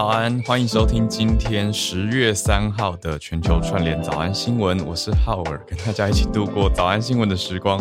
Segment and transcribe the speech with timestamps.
[0.00, 4.82] 早安，欢迎收听今天十月三号的全球串联早安新闻。
[4.86, 7.78] 我是浩尔，跟大家一起度过早安新闻的时光。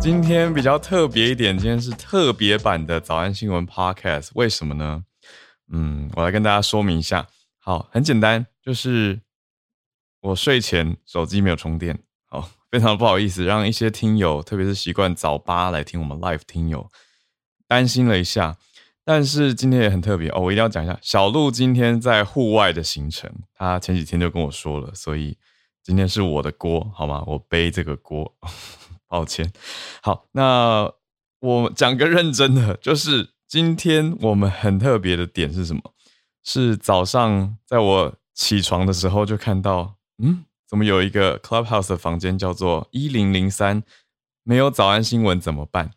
[0.00, 5.02] 今天比较特别一点，今天是特别版的早安新闻 Podcast，为什么呢？
[5.72, 7.26] 嗯，我来跟大家说明一下。
[7.58, 9.20] 好，很简单，就是
[10.20, 11.98] 我睡前手机没有充电，
[12.28, 16.90] 好，非常不好意思，让一些听友，特别是习惯早八来听我们 Live 听友
[17.66, 18.56] 担心了一下。
[19.04, 25.36] 但是今天也很特别哦，我一定要讲一下，小鹿今天在户外的行程，他前几天就跟我说了，所以
[25.82, 27.22] 今天是我的锅，好吗？
[27.26, 28.34] 我背这个锅。
[29.08, 29.52] 抱歉，
[30.02, 30.92] 好，那
[31.38, 35.80] 我讲个认真的，就是今天我们很特别的点是什么？
[36.42, 43.82] 是早上在我起床的时候就看到，嗯，怎么有一个 Clubhouse 的房间叫做一零零三，
[44.42, 45.90] 没有早安新闻怎么办？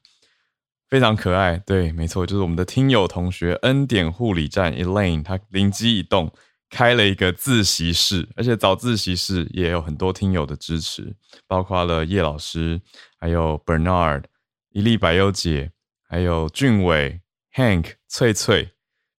[0.87, 6.31] 非常可爱，对，没错，就是我们的听友同学恩典护理站 Elaine，他灵机一动。
[6.71, 11.15] 开了一个自习室，而且早自习室也有很多听友的支持，
[11.47, 12.79] 包括了叶老师，
[13.17, 14.25] 还有 Bernard、
[14.69, 15.71] 伊利百优姐，
[16.07, 17.21] 还有俊伟、
[17.55, 18.69] Hank、翠翠，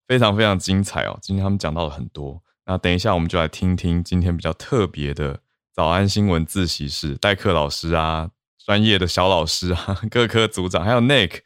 [0.07, 1.17] 非常非常精彩哦！
[1.23, 5.39] 今天他们讲到了很多，那等一下我们就来听听今天比较特别的
[5.73, 8.29] 早安新闻自习室，代课老师啊，
[8.63, 11.39] 专业的小老师啊， 各科组长，还有 Nick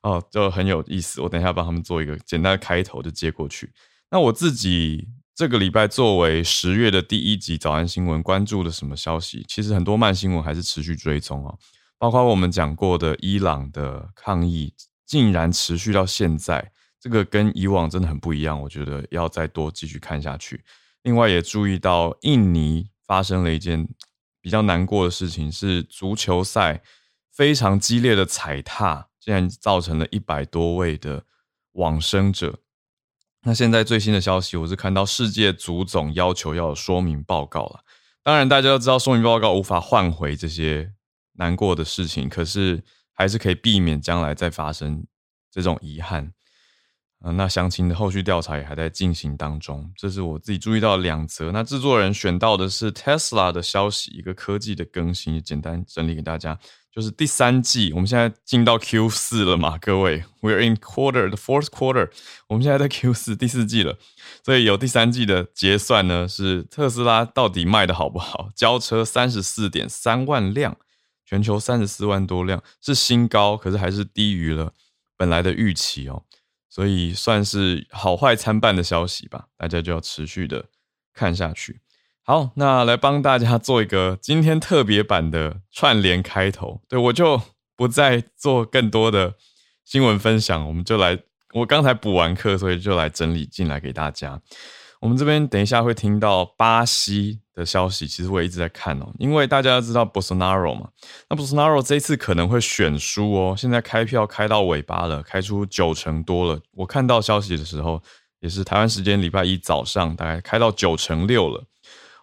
[0.00, 1.20] 哦，就很有意思。
[1.20, 3.70] 我等一下帮他们做一个简单的开头，就接过去。
[4.10, 5.06] 那我自己。
[5.32, 9.42] 这个礼拜作为十月的第一集早安新闻，关注了什么消息？
[9.48, 11.58] 其实很多慢新闻还是持续追踪哦，
[11.98, 14.74] 包括我们讲过的伊朗的抗议，
[15.06, 18.60] 竟然持续到现在，这个跟以往真的很不一样。
[18.60, 20.62] 我觉得要再多继续看下去。
[21.02, 23.88] 另外也注意到印尼发生了一件
[24.40, 26.82] 比较难过的事情，是足球赛
[27.32, 31.24] 非常激烈的踩踏，竟然造成了一百多位的
[31.72, 32.58] 往生者。
[33.42, 37.80] 那现在最新的消息，我是看到世界足总要求要有说明报告了。
[38.22, 40.92] 当然，大家都知道说明报告无法换回这些
[41.32, 42.84] 难过的事情，可是
[43.14, 45.06] 还是可以避免将来再发生
[45.50, 46.30] 这种遗憾。
[47.20, 49.92] 啊，那详情的后续调查也还在进行当中。
[49.96, 51.52] 这是我自己注意到两则。
[51.52, 56.58] 那制作人选到的是 Tesla 的消息，一个科技的更新，简单整理给大家。
[56.92, 62.10] 就是第三季，我们现在进到 Q 四了嘛，各位，We're in quarter the fourth quarter，
[62.48, 63.96] 我们现在在 Q 四第四季了，
[64.44, 68.48] 所以有第三季的结算呢，是特斯拉到底卖的好不好？
[68.56, 70.76] 交车三十四点三万辆，
[71.24, 74.72] 全球三十四万多辆是新高，可是还是低于了
[75.16, 76.24] 本来的预期哦，
[76.70, 80.64] 所以算是好坏参半的消息吧，大家就要持续的
[81.12, 81.80] 看下去。
[82.22, 86.80] 好，那来帮大家做一个今天特别版的串联开头。
[86.88, 87.42] 对我就
[87.76, 89.34] 不再做更多的
[89.84, 91.18] 新闻分享，我们就来。
[91.52, 94.40] 我刚才补完课，所以就来整理进来给大家。
[95.00, 100.88] 我们这边等一下会听到巴西的消息，其实我也一直在看哦，因为大家知道 Bolsonaro 嘛，
[101.28, 103.54] 那 Bolsonaro 这一次可能会选输哦。
[103.56, 106.60] 现在开票开到尾巴了，开出九成多了。
[106.72, 108.02] 我看到消息的时候，
[108.40, 111.64] 也是台湾时间礼拜一早上，大概开到九成六了。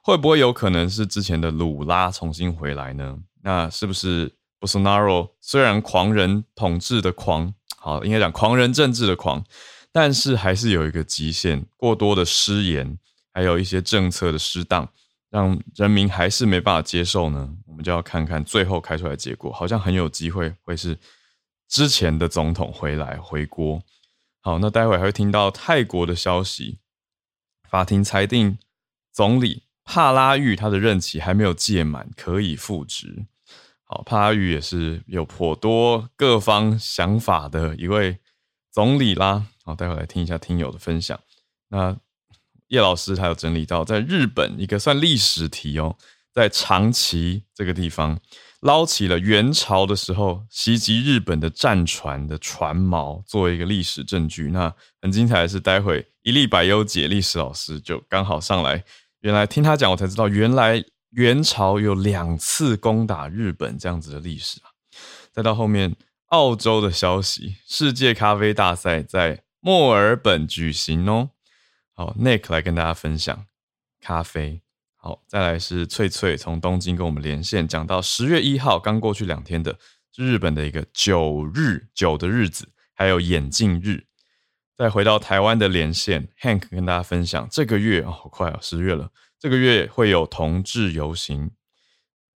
[0.02, 3.18] 会不会有可能是之前的鲁拉重新回来呢？
[3.44, 9.44] 那是不是 Bolsonaro 虽然狂人统治的狂，好应该讲狂人政治的狂，
[9.92, 12.98] 但是还是有一个极限，过多的失言，
[13.34, 14.90] 还有一些政策的失当，
[15.30, 17.56] 让人民还是没办法接受呢？
[17.66, 20.98] 我们就要看看最后开出来的结果，好像很有机会会是
[21.68, 23.82] 之前的总统回来回国。
[24.42, 26.80] 好，那待会还会听到泰国的消息，
[27.70, 28.58] 法庭裁定
[29.12, 29.64] 总理。
[29.90, 33.26] 帕拉玉他的任期还没有届满，可以复职。
[33.86, 38.20] 好，帕拉玉也是有颇多各方想法的一位
[38.70, 39.46] 总理啦。
[39.64, 41.18] 好，待会来听一下听友的分享。
[41.70, 41.98] 那
[42.68, 45.96] 叶老师他有整理到，在日本一个算历史题哦，
[46.34, 48.20] 在长崎这个地方
[48.62, 54.50] 捞起了元朝的时候袭击日本的战船的船锚，作为一个历史证据。
[54.52, 58.84] 那很精彩的是，待会一粒百优解历史老师就刚好上来。
[59.22, 64.70] 原来听他讲，我才知道，原来元朝有两次攻打日本这样子的历史啊。
[65.32, 65.96] 再到后面，
[66.28, 71.30] 澳洲的消息，世界咖啡大赛在墨尔本举行哦。
[71.98, 73.48] 好，Nick 来跟大家分享
[74.00, 74.62] 咖啡。
[74.98, 79.80] 好，再来是翠翠从东京跟我们连线，讲到十月一号刚过去两天的，
[80.16, 84.06] 日本的一个九日九的日子，还有眼镜日。
[84.76, 91.50] 再回到台湾的连线，Hank 跟大家分享这个月哦，好快哦，十月了，这个月会有同志游行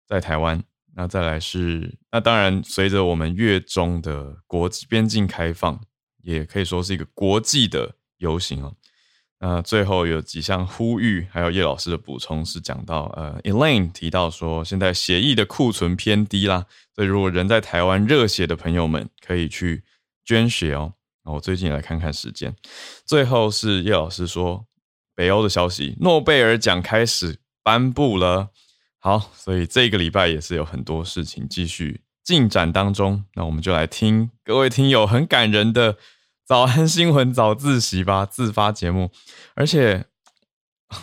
[0.08, 0.64] 在台湾。
[0.96, 5.80] 那再来是，那当然随着我们月中的国际边境开放，
[6.24, 8.76] 也可以说是一个国际的游行哦。
[9.44, 19.84] 那最后有几项呼吁，还有叶老师的补充是讲到，呃，Elaine 提到说，现在协议的库存偏低啦，所以如果人在台湾热血的朋友们可以去
[20.24, 20.94] 捐血哦。
[21.26, 22.56] 那我最近来看看时间。
[23.04, 24.64] 最后是叶老师说，
[25.16, 28.50] 北欧的消息，诺贝尔奖开始颁布了。
[29.00, 33.26] 好，所以这个礼拜也是有很多事情继续进展当中。
[33.34, 35.98] 那我们就来听各位听友很感人的
[36.46, 39.12] 早安新闻早自习吧，自发节目。
[39.56, 40.06] 而且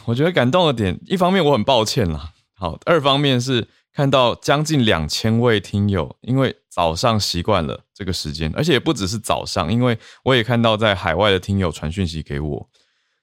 [0.06, 3.68] 我觉得感动的点，一方面我很抱歉啦，好，二方面是。
[3.90, 12.70] 看到将近两千位听友，因为早上习惯了这个时间，而且也不只是早上，因为我也看到在海外的听友传讯息给我，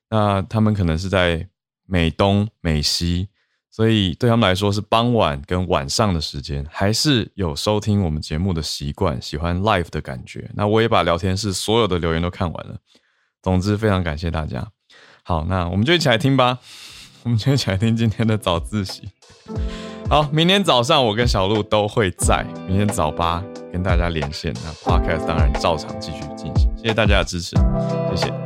[0.10, 1.48] 那他们可能是在
[1.86, 3.30] 美东、美西，
[3.76, 10.50] 所以对他们来说是傍晚跟晚上的时间，还是有收听我们节目的习惯，喜欢 live 的感觉。
[10.54, 12.78] 那我也把聊天室所有的留言都看完了。
[13.42, 14.66] 总之，非常感谢大家。
[15.24, 16.60] 好，那我们就一起来听吧，
[17.24, 19.10] 我们就一起来听今天的早自习。
[20.10, 23.44] 好，明天早上我跟小鹿都会在，明天早八
[23.74, 24.54] 跟大家连线。
[24.64, 27.58] 那 podcast 当然照常继续进行，谢谢大家的支持，
[28.16, 28.45] 谢谢。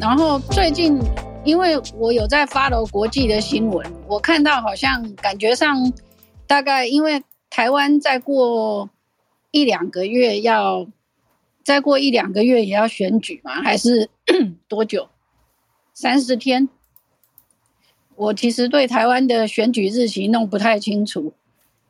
[0.00, 0.98] 然后最近。
[1.44, 5.92] 因为我有在发了国际的新闻，我看到好像感觉上，
[6.46, 8.88] 大概因为台湾再过
[9.50, 10.86] 一两个月要，
[11.62, 14.08] 再过一两个月也要选举嘛，还是
[14.68, 15.10] 多久？
[15.92, 16.66] 三十天？
[18.16, 21.34] 我其实对台湾的选举日期弄不太清楚。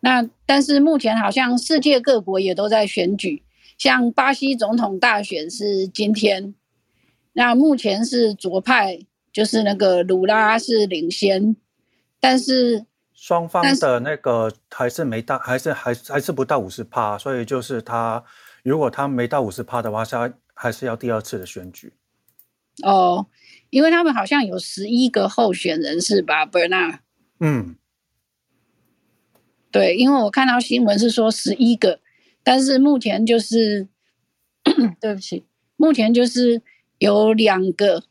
[0.01, 3.45] 那但是目前好像世界各国也都在选举，
[3.79, 6.57] 像巴西总统大选是今天，
[7.35, 9.07] 那目前是左派。
[9.35, 11.57] 就是那个鲁拉是领先，
[12.21, 18.23] 但是双方的那个还是没到，还是还还是不到五十趴，所以就是他
[18.63, 21.93] 如果他没到五十趴的话，是要还是要第二次的选举。
[22.85, 23.27] 哦，
[23.71, 26.99] 因为他们好像有十一个候选人是吧，Bernard？
[27.41, 27.75] 嗯，
[29.73, 31.99] 对，因为我看到新闻是说十一个，
[32.45, 33.89] 但是目前就是
[35.01, 35.45] 对不起，
[35.75, 36.63] 目前就是
[37.05, 38.03] 有两个。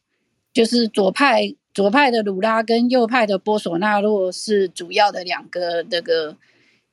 [0.53, 6.37] 就是左派左派的鲁拉跟右派的波索纳洛是主要的两个那个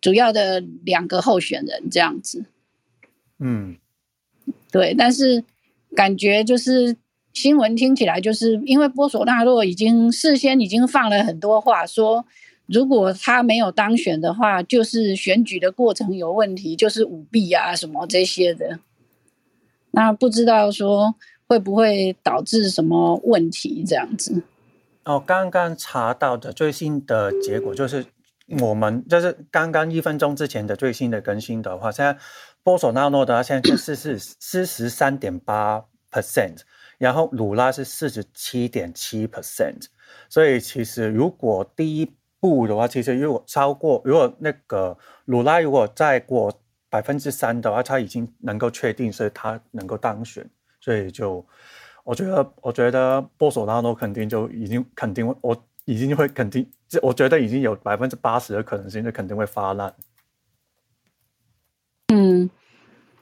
[0.01, 2.47] 主要的两个候选人这样子。
[3.39, 3.77] 嗯，
[4.73, 5.45] 对，但是
[5.95, 6.97] 感觉就是
[7.35, 12.25] 新闻听起来就是因为波索纳洛已经事先已经放了很多话，说
[12.65, 18.79] 如果他没有当选的话，就是选举的过程有问题，就是舞弊啊什么这些的。
[19.91, 21.17] 那不知道说。
[21.51, 23.83] 会不会导致什么问题？
[23.85, 24.41] 这样子？
[25.03, 28.07] 哦，刚刚查到的最新的结果就是，
[28.61, 32.17] 我们就是刚刚一分钟之前的最新的更新的话，现在
[32.63, 36.59] 波索纳诺的现在是四四十三点八 percent，
[36.99, 39.87] 然后鲁拉是四十七点七 percent。
[40.29, 46.53] 所以其实如果第一步的话，其实如果超过，如果那个鲁拉如果再过
[46.89, 50.49] 百分之三的话，他已经能够确定是他能够当选。
[50.81, 51.45] 所以就，
[52.05, 59.95] 我觉得，我觉得波索拉诺肯定就已经肯定，我已经会肯定，这我觉得已经有百分之八十的可能性，就肯定会发烂。
[62.09, 62.49] 嗯，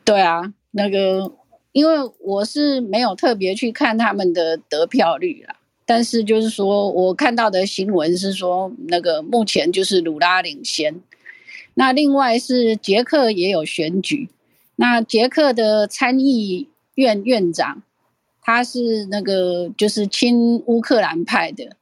[0.05, 1.33] 对啊，那个，
[1.73, 11.03] 因为我是没有特别去看他们的得票率啦，但是就是说我看到的新闻是说，那个目前就是鲁拉领先，
[11.75, 14.29] 那另外是捷克也有选举，
[14.77, 16.69] 那捷克的参议。
[16.99, 17.81] 院院长，
[18.43, 21.77] 他是那个就是亲乌克兰派的，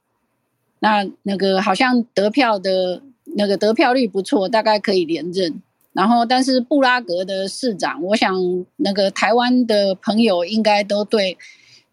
[0.77, 3.01] 那那个好像得票的
[3.35, 5.59] 那个得票率不错，大概可以连任。
[5.93, 8.31] 然后，但是布拉格的市长，我想
[8.75, 11.35] 那个台湾的朋友应该都对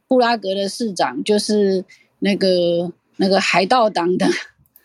[0.06, 1.82] 布拉格的市长就是
[2.18, 4.26] 那个那个海盗党的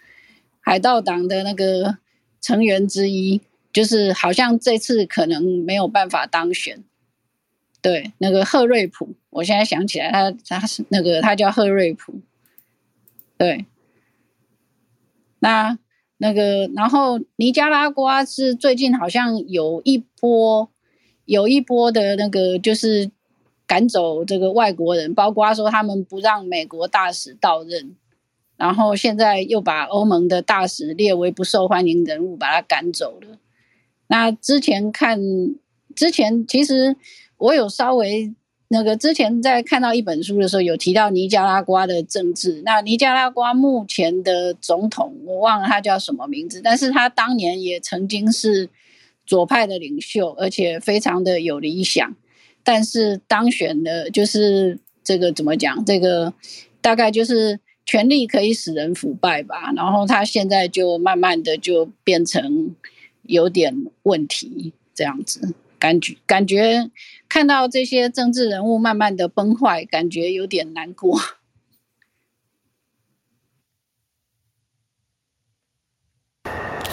[0.64, 1.98] 海盗党的那个
[2.40, 3.42] 成员之一，
[3.74, 6.82] 就是好像这次可能没有办法当选。
[7.82, 12.14] 对，那个赫瑞普，我现在想起来，他他是那个他叫赫瑞普。
[13.38, 13.66] 对，
[15.40, 15.80] 那
[16.18, 20.70] 那个，然后尼加拉瓜是最近好像有一波，
[21.24, 23.10] 有一波的那个就是
[23.66, 27.96] 赶走这个外国人，包括说他们不让美国大使到任，
[28.58, 33.38] 然后现在又把欧盟的大使列为不受欢迎人物，把他赶走了。
[34.08, 35.18] 那之前看，
[35.96, 36.98] 之前其实
[37.40, 38.32] 我有稍微。
[38.72, 42.62] 那个之前在看到一本书的时候，有提到尼加拉瓜的政治。
[42.64, 48.70] 那尼加拉瓜目前的总统，我忘了他叫什么名字，但是他当年也曾经是
[49.26, 52.16] 左派的领袖，而且非常的有理想。
[52.64, 55.84] 但是当选的，就是这个怎么讲？
[55.84, 56.32] 这个
[56.80, 59.74] 大概就是权力可以使人腐败吧。
[59.76, 62.76] 然后他现在就慢慢的就变成
[63.24, 65.56] 有点问题这样子。
[65.80, 66.92] 感觉感觉
[67.30, 71.20] 看到这些政治人物慢慢的崩坏，感觉有点难过。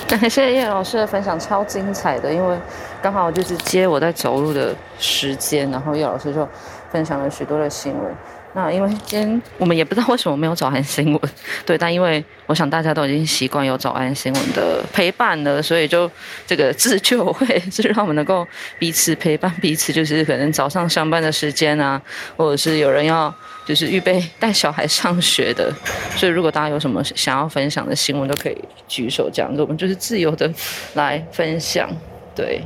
[0.06, 2.56] 感谢叶老师的分享，超精彩的，因为
[3.02, 6.48] 刚好就是接我在走路的时间，然后叶老师就
[6.92, 8.14] 分享了许多的新闻。
[8.56, 11.20] 那因为今天我们也不知道为什么没有早安新闻，
[11.66, 16.10] 对，但因为我想大家都已经习惯有早安新闻的陪伴了，所以就
[16.46, 18.48] 这个自救会是让我们能够
[18.78, 22.00] 彼此陪伴彼此，就是可能早上上班的时间啊，
[22.34, 23.32] 或者是有人要
[23.66, 25.70] 就是预备带小孩上学的，
[26.16, 28.56] 所以如果大家有什么想要分享的新闻，都可以
[28.88, 30.50] 举手这样子，我们就是自由的
[30.94, 31.90] 来分享，
[32.34, 32.62] 对。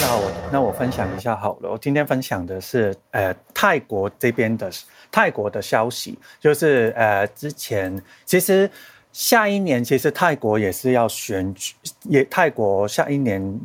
[0.00, 1.70] 那我那我分享一下好了。
[1.70, 4.70] 我今天分享的是呃泰国这边的
[5.10, 8.70] 泰国的消息，就是呃之前其实
[9.12, 11.74] 下一年其实泰国也是要选举，
[12.04, 13.60] 也泰国下一年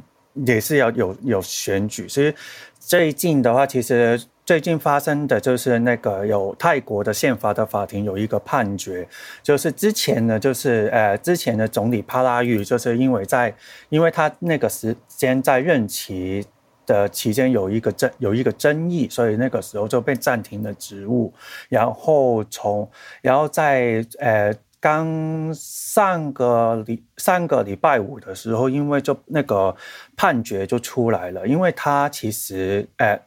[0.46, 2.08] 也是要有有选举。
[2.08, 2.34] 所以
[2.80, 4.22] 最近的话，其实。
[4.44, 9.08] 最近发生的就是那个有泰国的宪法的法庭有一个判决，
[9.42, 13.56] 就是之前呢，就是呃之前的总理帕拉育，就是因为在
[13.90, 16.46] 因为他那个时间在任期
[16.86, 21.32] 的期间有一个争有一个争议，所以那个时候就被暂停了职务，
[21.70, 22.90] 然后从
[23.22, 29.74] 然后在呃刚上个礼上个礼拜五的时候，因为就那个
[30.18, 33.18] 判决就出来了，因为他其实呃。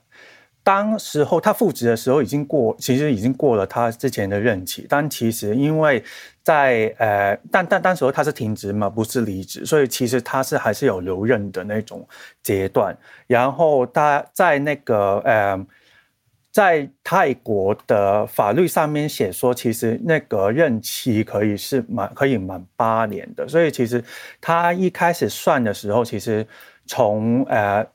[0.65, 4.87] 当时候他复职的时候已经过，其实已经过了他之前的任期。
[4.89, 6.03] 但其实因为
[6.43, 12.09] 在呃，但但当时候他是停职嘛，不是离职，所以其实他是还是有留任的那种
[12.43, 12.97] 阶段。
[13.27, 15.67] 然后他在那个呃，
[16.51, 23.47] 在泰国的法律上面写说，其实那个任期可以是满可以满八年的。
[23.47, 24.03] 所以其实
[24.41, 26.47] 他一开始算的时候，其实
[26.87, 27.87] 从呃。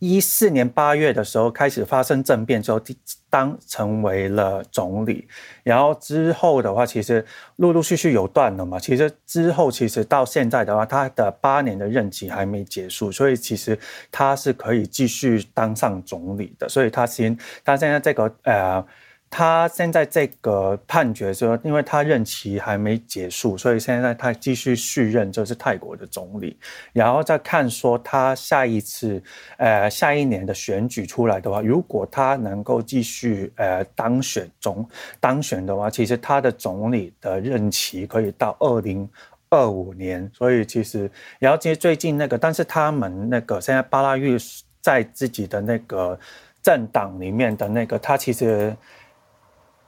[0.00, 2.80] 一四年八月的时候开始发生政变之后，
[3.28, 5.28] 当成为了总理，
[5.62, 7.24] 然后之后的话，其实
[7.56, 8.78] 陆陆续续有断了嘛。
[8.80, 13.78] 其实之后，其实到现在的话，他的八年的任期还没结束，所以其实
[14.10, 16.68] 他是可以继续当上总理的。
[16.68, 18.84] 所以他先，他现在这个呃。
[19.32, 26.58] 他现在这个判决说，因为他任期还没结束，所以现在他继续续任就是泰国的总理。
[26.92, 29.22] 然后再看说他下一次，
[29.56, 34.86] 呃，下一年的选举出来的话，如果他能够继续呃当选总
[35.20, 39.08] 当选的话，其实他的总理的任期可以到二零
[39.48, 40.28] 二五年。
[40.34, 41.08] 所以其实，
[41.38, 44.36] 然后其实最近那个，但是他们那个现在巴拉玉
[44.80, 46.18] 在自己的那个
[46.64, 48.76] 政党里面的那个，他其实。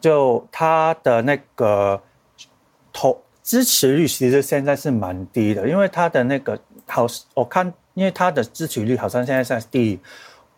[0.02, 1.98] 就他的那个
[2.92, 9.98] 投支持率，其实现在是蛮低的，因为他的那个好，我看，因为他的支持率好像现在在第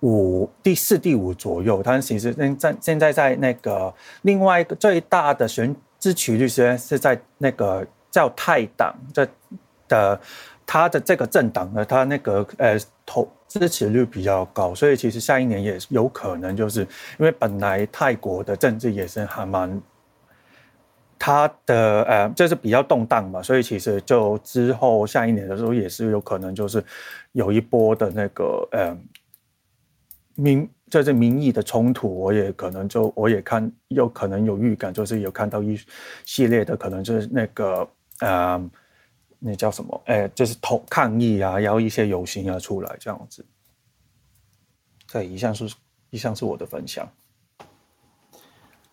[0.01, 9.29] 五、第四、第五左右，但其实现在现在在那个另外一个最大的选支持率，虽然是在那个叫泰党这
[9.87, 10.19] 的。
[10.67, 12.75] 他的这个政党呢，他那个呃
[13.05, 19.81] 投支持率比较高，所以其实下一年也有可能，就是因为本来泰国的政治也是还蛮，
[21.17, 26.85] 他的呃就是比较动荡嘛，所以其实就之后下一年的时候也是有可能就是
[27.31, 28.99] 有一波的那个呃
[30.35, 35.79] 民就是民意的冲突，我也可能就我也看有可能有预感，就是有看到一
[36.25, 38.71] 系列的可能就是那个呃。
[39.47, 40.03] 那叫什么？
[40.07, 43.45] 哎，就是投抗议啊，然后一些游行啊出来这样子。
[45.07, 45.71] 这以上是
[46.09, 47.07] 以上是我的分享。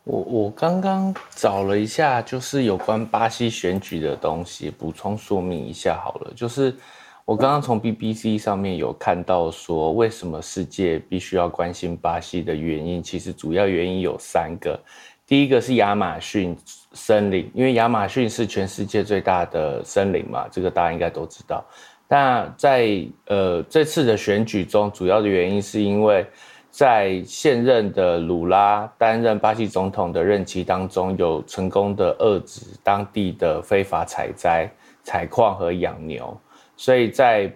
[0.03, 6.33] 我我刚刚找了一下，就是有关巴西选举的东西，补充说明一下好了。
[6.35, 6.75] 就是
[7.23, 14.77] 我刚刚从 BBC 上面有看到说，为什么世界必须要关心巴西的原因，其实主要原因有三个。
[15.25, 16.57] 第一个是亚马逊
[16.93, 21.63] 森林，因为亚马逊是全世界最大的森林嘛，这个大家应该都知道。
[22.07, 26.25] 那在呃这次的选举中，主要的原因是因为。
[26.73, 34.71] 在现任的鲁拉担任巴西总统的任期当中，有成功的遏制当地的非法采摘、
[35.03, 36.39] 采矿和养牛，
[36.77, 37.51] 所以在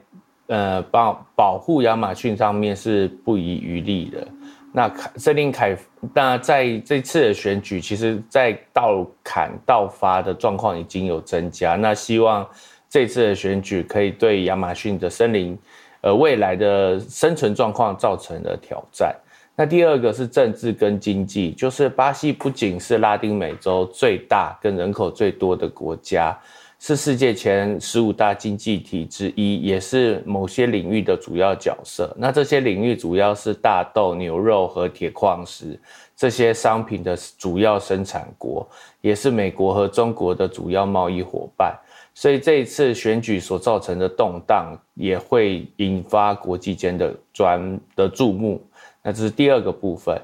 [0.48, 4.28] 呃保保护亚马逊上面是不遗余力的。
[4.76, 5.74] 那森林凯，
[6.14, 11.78] 那在这次的选举，其实在盗砍盗伐的状况已经有增加。
[11.78, 12.46] 那希望
[12.90, 15.58] 这次的选举可以对亚马逊的森林。
[16.02, 19.16] 呃，未来的生存状况造成的挑战。
[19.56, 26.38] 那第二个是政治跟经济，就是巴西不仅是拉丁美洲最大跟人口最多的国家，
[26.78, 32.14] 是世界前十五大经济体之一，也是某些领域的主要角色。
[32.18, 35.80] 那这些领域主要是大豆、牛肉和铁矿石
[36.16, 38.68] 这些商品的主要生产国，
[39.02, 41.76] 也是美国和中国的主要贸易伙伴。
[42.14, 48.62] 所以这一次选举所造成的动荡，也会引发国际间的专的注目。
[49.02, 50.22] 那这是第二个部分。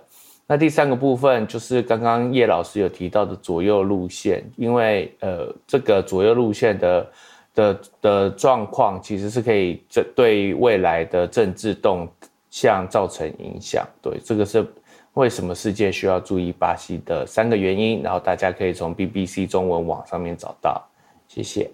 [0.51, 7.09] 那第三个部分就是刚刚叶老师有提到的左右路线，因为呃，这个左右路线的
[7.55, 12.05] 的的状况，其实是可以这对未来的政治动
[12.49, 13.87] 向造成影响。
[14.01, 14.67] 对，这个是
[15.13, 18.03] 为什么世界需要注意巴西的三个原因。
[18.03, 20.85] 然后大家可以从 BBC 中文网上面找到。
[21.29, 21.71] 谢谢。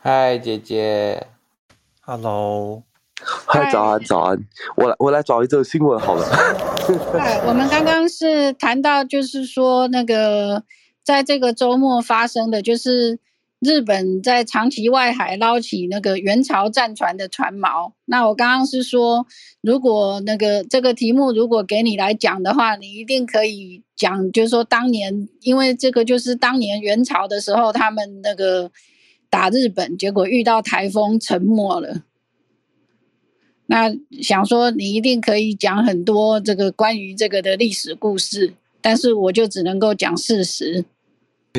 [0.00, 1.26] 嗨，姐姐
[2.02, 2.82] ，Hello，
[3.46, 4.38] 嗨，早安，早安，
[4.76, 6.26] 我来，我来找一则新闻好了。
[6.98, 10.64] 嗨， 我们刚刚是谈到，就是说那个
[11.04, 13.18] 在这个周末发生的，就是
[13.60, 17.92] 日本在长崎外海捞起那个元朝战船的船锚。
[18.04, 19.26] 那我刚刚是说，
[19.60, 28.70] 如果那个这个题目如果给你来讲的话，你一定可以讲，就是说当年，因为这个就是当年元朝的时候，他们那个。
[29.32, 32.02] 打日本，结果遇到台风沉没了。
[33.70, 33.88] 那
[34.20, 40.84] 想说你一定可以讲很多这个关于这个的历史故事，但是我就只能够讲事实。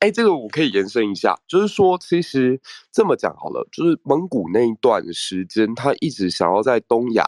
[0.00, 2.58] 哎，这个我可以延伸一下，就是说，其实
[2.90, 7.26] 这么讲好了，就是蒙古那一段时间，他一直想要在东亚，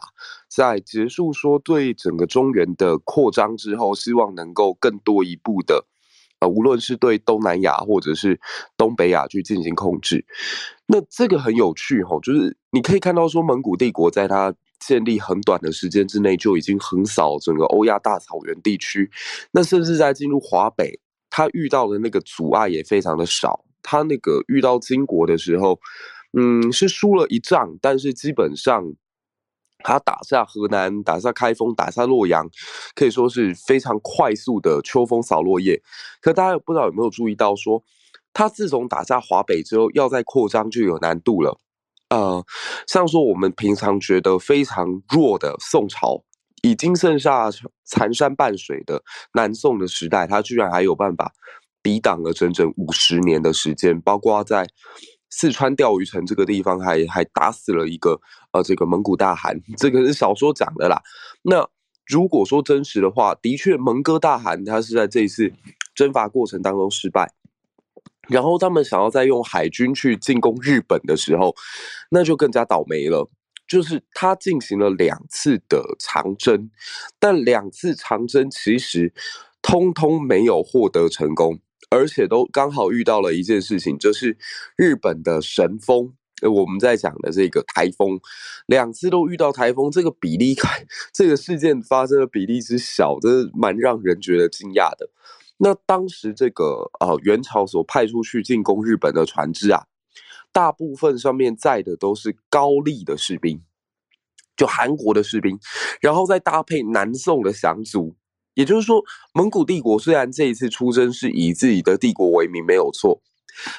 [0.48, 5.84] 在结束说对整个中原的扩张之后，希望能够更多一步的。
[6.40, 8.38] 呃，无论是对东南亚或者是
[8.76, 10.24] 东北亚去进行控制，
[10.86, 19.10] 那这个很有趣哈，就是你可以看到说，蒙古帝国在它建立很短的时间之内就已经横扫整个欧亚大草原地区，
[19.50, 23.64] 那甚至在进入华北，他遇到的那个阻碍也非常的少。
[23.82, 25.80] 他那个遇到金国的时候，
[26.38, 28.94] 嗯，是输了一仗，但是基本上。
[29.84, 32.48] 他打下河南，打下开封，打下洛阳，
[32.94, 35.80] 可以说是非常快速的秋风扫落叶。
[36.20, 37.82] 可大家不知道有没有注意到，说
[38.32, 41.60] 他自从打下华北之后，要再扩张就有难度了。
[42.10, 42.44] 呃，
[42.86, 46.24] 像说我们平常觉得非常弱的宋朝，
[46.62, 47.48] 已经剩下
[47.84, 49.02] 残山半水的
[49.34, 51.32] 南宋的时代，他居然还有办法
[51.82, 54.66] 抵挡了整整五十年的时间，包括在。
[55.30, 58.20] 四川钓鱼城这个地方还还打死了一个
[58.52, 61.02] 呃这个蒙古大汗， 这个是小说讲的啦。
[61.42, 61.68] 那
[62.06, 65.52] 如果说真实的话，的确蒙哥大汗他是在这一次
[65.94, 67.30] 征伐过程当中失败，
[68.28, 71.54] 然后他们想要再用海军去进攻日本的时候，
[72.10, 73.30] 那就更加倒霉了。
[73.66, 76.70] 就是他进行了两次的长征，
[77.18, 79.12] 但两次长征其实
[79.60, 81.60] 通通没有获得成功。
[81.90, 84.36] 而且都刚好遇到了一件事情，就是
[84.76, 86.12] 日本的神风，
[86.42, 88.20] 我们在讲的这个台风，
[88.66, 90.54] 两次都遇到台风，这个比例，
[91.12, 95.08] 这个事件发生的比例之小，真的蛮让人觉得惊讶的。
[95.56, 99.86] 那当时这个呃元朝所派出去进攻日本的船只啊，
[100.52, 103.62] 大部分上面载的都是高丽的士兵，
[104.56, 105.58] 就韩国的士兵，
[106.00, 108.14] 然后再搭配南宋的降卒。
[108.58, 113.22] 也就是说，蒙古帝国虽然这一次出征是以自己的帝国为名，没有错，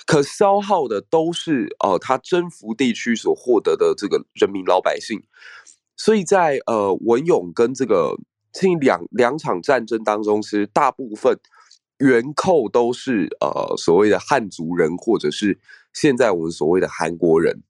[0.06, 5.22] 可消耗的都是呃他征服地区所获得的这个人民老百姓。
[5.98, 8.15] 所以在呃文勇跟这个
[8.54, 11.38] 近两两场战争当中，其实大部分
[11.98, 15.60] 元寇都是呃所谓的汉族人，或者是
[15.92, 17.63] 现在我们所谓的韩国人。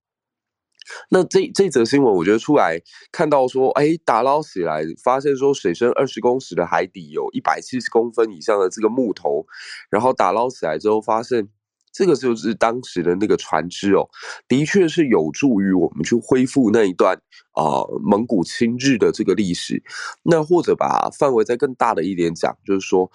[1.09, 9.45] 那这这则新闻，我觉得出来看到说，哎，打捞起来，发现说水深二十公尺的海底有一百七十公分以上的这个木头，
[9.89, 11.47] 然后打捞起来之后，发现
[11.91, 14.09] 这个就是当时的那个船只哦，
[14.47, 17.15] 的确是有助于我们去恢复那一段
[17.53, 19.83] 啊蒙古亲日的这个历史。
[20.23, 23.11] 那或者把范围再更大的一点讲，就是说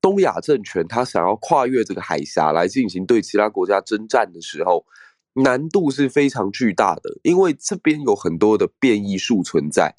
[0.00, 4.84] 东亚政权他想要跨越这个海峡来进行对其他国家征战的时候。
[5.34, 9.94] 难度是非常巨大的，因为这边有很多的变异数存在。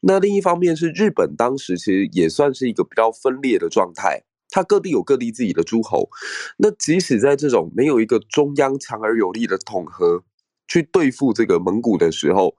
[0.00, 6.08] 那另一方面是日本当时其实也算是一个比较分裂的状态，它各地有各地自己的诸侯。
[6.56, 10.24] 那即使在这种没有一个中央强而有力的统合
[10.66, 12.56] 去对付这个蒙古的时候，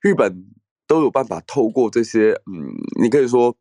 [0.00, 0.46] 日本
[0.86, 3.56] 都有办法透过这些，嗯，你可以说。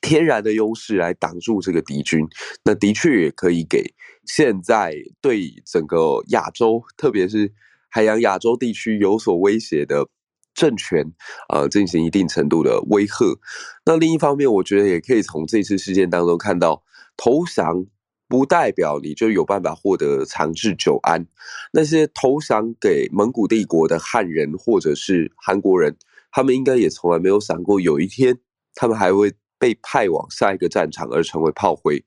[0.00, 2.26] 天然的优势来挡住这个敌军，
[2.64, 7.52] 那的确也可以给现在对整个亚洲，特别是
[7.88, 10.08] 海洋亚洲地区有所威胁的
[10.54, 11.12] 政权，
[11.52, 13.38] 呃，进行一定程度的威吓。
[13.84, 16.82] 那另一方面，我觉得也可以从这次事件当中看到，
[17.16, 17.84] 投降
[18.26, 21.26] 不代表你就有办法获得长治久安。
[21.72, 25.96] 那些投降给蒙古帝国的汉人或者是韩国人，
[26.30, 28.38] 他们应该也从来没有想过有一天
[28.74, 29.34] 他们还会。
[29.60, 32.02] 被派往下一个战场而成为炮灰。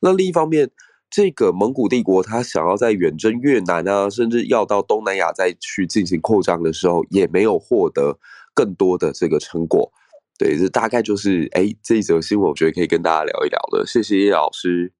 [0.00, 0.68] 那另一方面，
[1.10, 8.18] 这个蒙古帝国他想要在远征越南啊，甚至要到东南亚再去进行扩张的时候，也没有获得
[8.52, 9.92] 更多的这个成果。
[10.36, 13.86] 对，这大概就是哎，这一则新闻，我觉得可以跟大家聊一聊的。
[13.86, 14.92] 谢谢叶老师。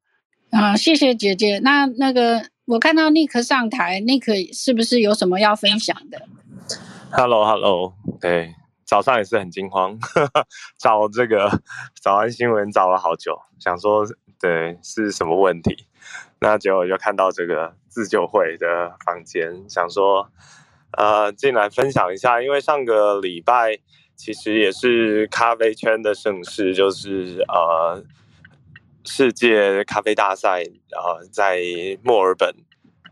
[0.50, 1.58] 啊，谢谢姐姐。
[1.58, 6.22] 那那个，我看到 Nick 上台，Nick 是不是有什么要分享的
[7.10, 8.54] ？Hello，Hello，对。
[8.86, 9.98] 早上也是很惊慌，
[10.78, 11.50] 找这个
[12.00, 14.06] 早安新闻找了好久，想说
[14.40, 15.86] 对是什么问题，
[16.40, 20.30] 那结果就看到这个自救会的房间，想说
[20.92, 23.78] 呃进来分享一下，因为上个礼拜
[24.14, 28.04] 其实也是咖啡圈的盛事，就是呃
[29.04, 31.60] 世界咖啡大赛啊在
[32.02, 32.54] 墨尔本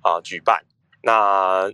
[0.03, 0.65] 啊举办，
[1.03, 1.73] 那。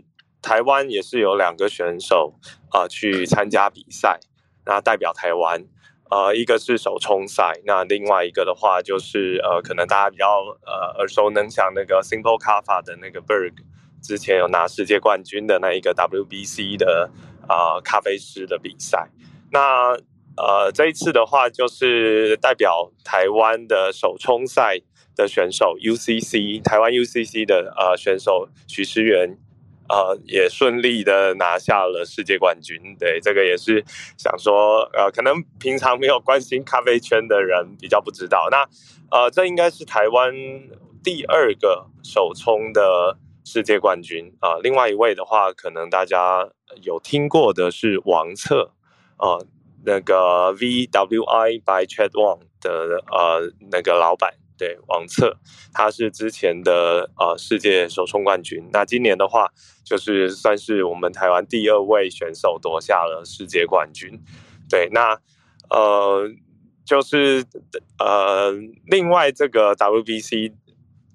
[0.49, 2.33] 台湾也是有两个选手
[2.71, 4.19] 啊去参加比赛，
[4.65, 5.63] 那代表台湾，
[6.11, 13.57] 呃，一个是手冲赛，那另外一个的话就是呃，可能大家比较呃耳熟能详那个 Simple c a f a 的那个 Berg，
[14.03, 17.11] 之前有拿世界冠军的那一个 WBC 的
[17.47, 19.11] 啊咖啡师的比赛，
[19.53, 19.93] 那
[20.39, 24.81] 呃这一次的话就是代表台湾的手冲赛
[25.15, 29.37] 的选手 UCC 台湾 UCC 的呃选手许诗源。
[29.88, 32.77] 呃，也顺利的拿下了世界冠军。
[32.98, 33.83] 对，这个也是
[34.16, 38.48] 想说，呃，可能平常没有关心咖啡圈的人比较不知道。
[38.51, 38.68] 那，
[39.11, 40.33] 呃，这应该是台湾
[41.03, 44.59] 第二个首冲的世界冠军啊。
[44.62, 46.48] 另外一位的话，可能大家
[46.83, 48.72] 有听过的是王策，
[49.16, 49.38] 啊，
[49.87, 54.35] 那个 V W I by Chad Wang 的呃那个老板。
[54.59, 55.38] 对王策，
[55.73, 58.68] 他是之前的呃世界首冲冠军。
[58.73, 59.49] 那今年的话，
[59.85, 64.21] 就是算是我们台湾第二位选手夺下了世界冠军。
[64.68, 65.16] 对，那
[65.71, 66.29] 呃
[66.85, 67.44] 就是
[68.01, 68.53] 呃
[68.87, 70.53] 另外这个 WBC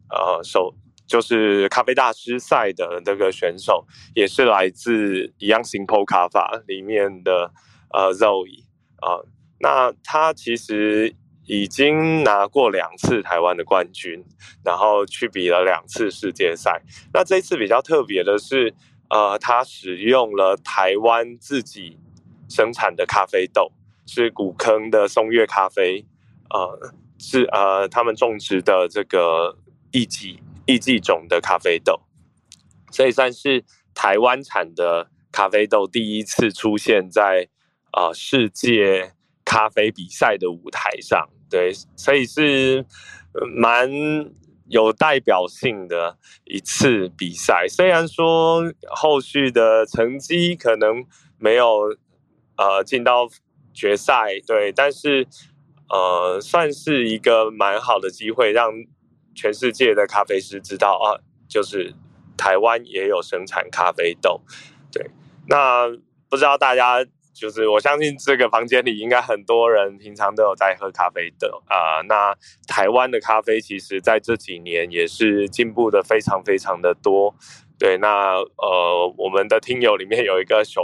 [0.10, 0.73] 呃首
[1.06, 7.51] 就是咖啡大师赛的这个选手，也是来自一样 Simple 卡法里面的
[7.91, 8.63] 呃 Zoe
[9.01, 9.19] 啊。
[9.60, 11.13] 那他其实。
[11.45, 14.23] 已经拿过两次台湾的冠军，
[14.63, 16.82] 然后去比了两次世界赛。
[17.13, 18.73] 那这次比较特别的是，
[19.10, 21.99] 呃，他使用了台湾自己
[22.49, 23.73] 生产的咖啡豆，
[24.06, 26.06] 是古坑的松月咖啡，
[26.49, 29.58] 呃，是呃他们种植的这个
[29.91, 31.99] 艺季艺季种的咖啡豆，
[32.91, 37.49] 所以算是台湾产的咖啡豆第一次出现在
[37.91, 39.12] 啊世界。
[39.54, 42.84] 咖啡比赛的舞台上，对，所以是
[43.56, 43.88] 蛮
[44.68, 47.68] 有代表性的一次比赛。
[47.70, 51.06] 虽然说后续的成绩可能
[51.38, 51.96] 没有
[52.58, 53.28] 呃进到
[53.76, 55.28] 决赛，对，但是
[55.88, 58.72] 呃算是一个蛮好的机会，让
[59.36, 61.94] 全世界的咖啡师知道啊，就是
[62.36, 64.42] 台湾也有生产咖啡豆。
[64.92, 65.12] 对，
[65.48, 65.88] 那
[66.28, 67.06] 不知道大家。
[67.34, 72.02] 就是我相信这个房间里应该很多人平常都有在喝咖啡的啊。
[72.08, 72.36] 那
[72.67, 77.34] 台湾的咖啡其实在这几年也是进步的非常非常的多。
[77.80, 80.84] 对，那呃我们的听友里面有一个熊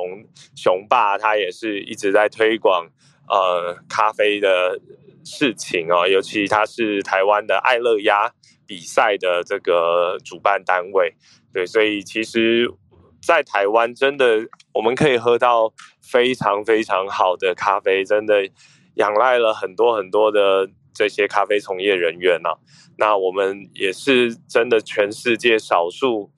[0.56, 2.90] 熊爸，他也是一直在推广
[3.30, 4.80] 呃咖啡的
[5.24, 6.08] 事情哦。
[6.08, 8.34] 尤其他是台湾的爱乐压
[8.66, 11.14] 比赛的这个主办单位。
[11.54, 12.74] 对，所以其实。
[13.22, 15.74] 在台湾，真的，我们可以喝到
[16.12, 18.50] 非常非常好的咖啡，真的
[18.96, 22.58] 仰赖了很多很多的这些咖啡从业人员啊、
[22.98, 26.32] 那我们也是真的全世界少数，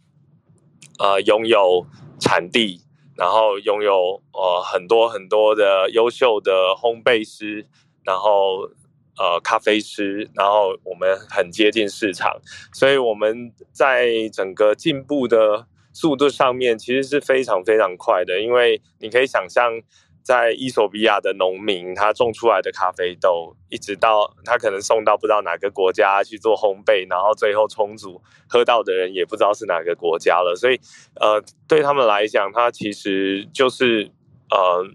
[1.00, 1.88] 呃，拥有
[2.20, 2.82] 产地，
[3.16, 7.66] 然后拥有呃很多很多的优秀的烘焙师，
[8.04, 8.70] 然后
[9.18, 12.40] 呃咖啡师，然后我们很接近市场，
[12.74, 19.82] 所以我们在整个进步的速度上面其实是非常非常快的，因为你可以想象。
[20.24, 30.56] 在伊索比亚的农民，他种出来的咖啡豆，一直到他可能送到不知道哪个国家去做烘焙，然后最后冲煮喝到的人也不知道是哪个国家了。
[30.56, 30.80] 所以，
[31.16, 34.12] 呃，对他们来讲，他其实就是
[34.52, 34.86] 呃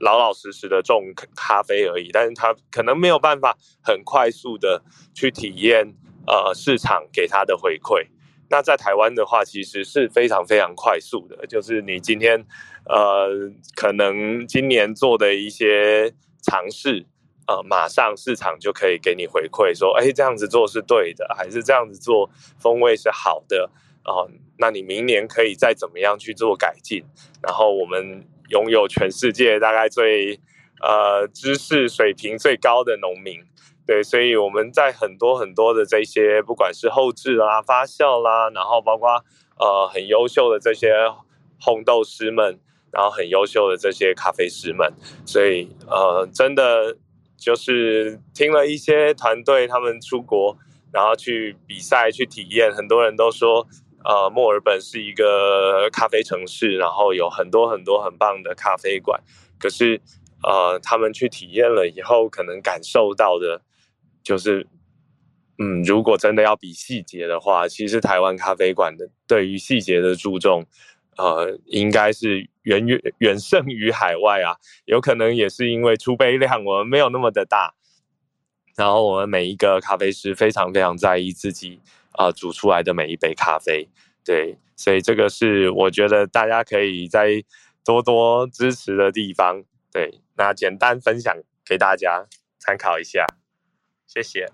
[0.00, 1.04] 老老实实的种
[1.36, 4.82] 咖啡而已，但是他可能没有办法很快速的
[5.14, 5.94] 去体验
[6.26, 8.08] 呃市场给他的回馈。
[8.50, 12.44] 那在台湾的话，其实是非常非常快速的，就是你今天，
[12.86, 13.28] 呃，
[13.74, 17.04] 可能今年做的一些尝试，
[17.46, 23.70] 呃，马上市场就可以给你回馈，说，哎，这样子做是对的，还是这样子做风味是好的，
[24.04, 27.04] 哦、那你明年可以再怎么样去做改进，
[27.42, 30.40] 然后我们拥有全世界大概最
[30.80, 33.44] 呃知识水平最高的农民。
[33.88, 39.08] 对，所以我们在很多很多的这些，不管是后置啦、发酵啦，然后包括
[39.58, 40.92] 呃很优秀的这些
[41.58, 42.60] 烘豆师们，
[42.92, 44.92] 然后很优秀的这些咖啡师们，
[45.24, 46.98] 所以呃真的
[47.38, 50.54] 就是听了一些团队他们出国，
[50.92, 53.66] 然后去比赛去体验，很多人都说
[54.04, 59.18] 呃墨尔本是一个咖啡城市，然后有很多很多很棒的咖啡馆，
[59.58, 59.98] 可是
[60.42, 63.62] 呃他们去体验了以后，可能感受到的。
[64.22, 64.66] 就是，
[65.58, 70.66] 嗯，如果真的要比细节的话，其实台湾咖啡馆的对于细节的注重，
[71.16, 74.56] 呃，应该是远远远胜于海外啊。
[74.84, 77.74] 有可能也是因为出杯量我们没有那么的大，
[78.76, 81.80] 然后我们每一个咖啡师非常非常在意自己
[82.12, 83.88] 啊、煮出来的每一杯咖啡。
[84.24, 87.42] 对，所以这个是我觉得大家可以再
[87.84, 89.64] 多多支持的地方。
[89.90, 92.26] 对，那简单分享给大家
[92.58, 93.24] 参考一下。
[94.08, 94.48] 谢谢。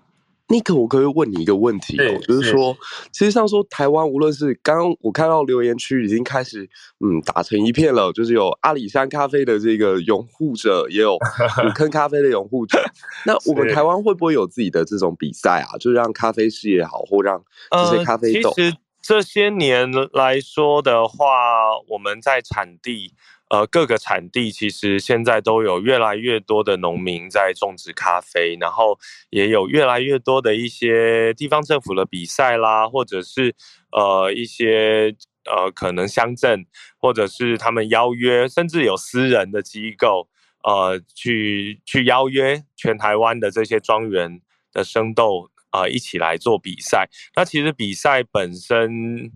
[0.47, 2.77] 尼克，我可以问你一个问题哦，就是说，
[3.11, 11.17] 其实像说台湾，无论是刚刚我看到留言区已经开始嗯打成一片了，就是有阿里山咖啡的这个拥护者，也有
[11.63, 12.79] 古坑咖啡的拥护者。
[13.25, 15.79] 那我们台湾会不会有自己的这种比赛啊？
[15.79, 23.15] 就是让咖啡师也好，或让这些咖啡豆，呃、其实这些年来说的话，我们在产地，
[23.49, 28.97] 呃，各个产地其实现在都有越来越多的农民在种植咖啡，然后
[29.29, 33.55] 也有越来越多的一些地方政府的比赛啦，或者是
[33.91, 36.65] 呃一些呃可能乡镇，
[36.97, 40.29] 或者是他们邀约，甚至有私人的机构。
[40.67, 44.41] 呃，去去邀约全台湾的这些庄园
[44.73, 47.07] 的生豆啊、呃，一起来做比赛。
[47.35, 49.31] 那其实比赛本身，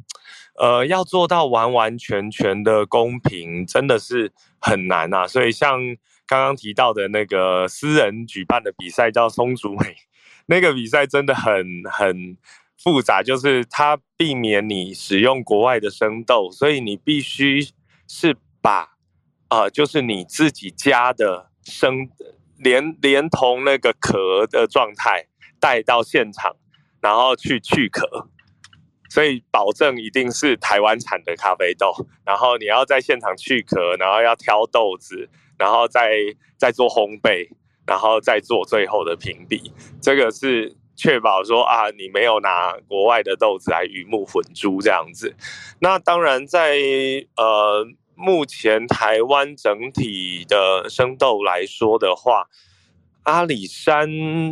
[0.59, 5.25] 呃，要做到完完全全的公平，真的是很难啊。
[5.25, 5.79] 所以像
[6.27, 9.95] 刚刚提到的那个私人举办的比赛叫松竹美，
[10.45, 12.37] 那个比赛真的很很
[12.77, 17.67] 复杂，就是它避免你使用国外的生豆，所以你必须
[18.07, 18.99] 是把。
[19.51, 22.07] 呃，就是你自己家的生，
[22.59, 25.25] 连连同那个壳的状态
[25.59, 26.55] 带到现场，
[27.01, 28.29] 然后去去壳，
[29.09, 31.93] 所以保证一定是台湾产的咖啡豆。
[32.23, 36.11] 然后你要在现场去壳，然后要挑豆子，然后再
[36.57, 37.49] 再做烘焙，
[37.85, 39.73] 然后再做最后的评比。
[40.01, 45.35] 这个是确保说啊，你没有拿国外的豆子来鱼目混珠这样子。
[45.79, 46.77] 那当然在
[47.35, 47.87] 呃。
[48.21, 52.49] 目前台湾整体的生豆来说的话，
[53.23, 54.09] 阿里山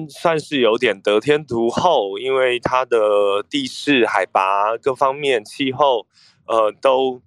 [0.10, 6.08] 算是有点得天独厚，因为它的地势、海拔各方面、气候，
[6.46, 7.22] 呃，都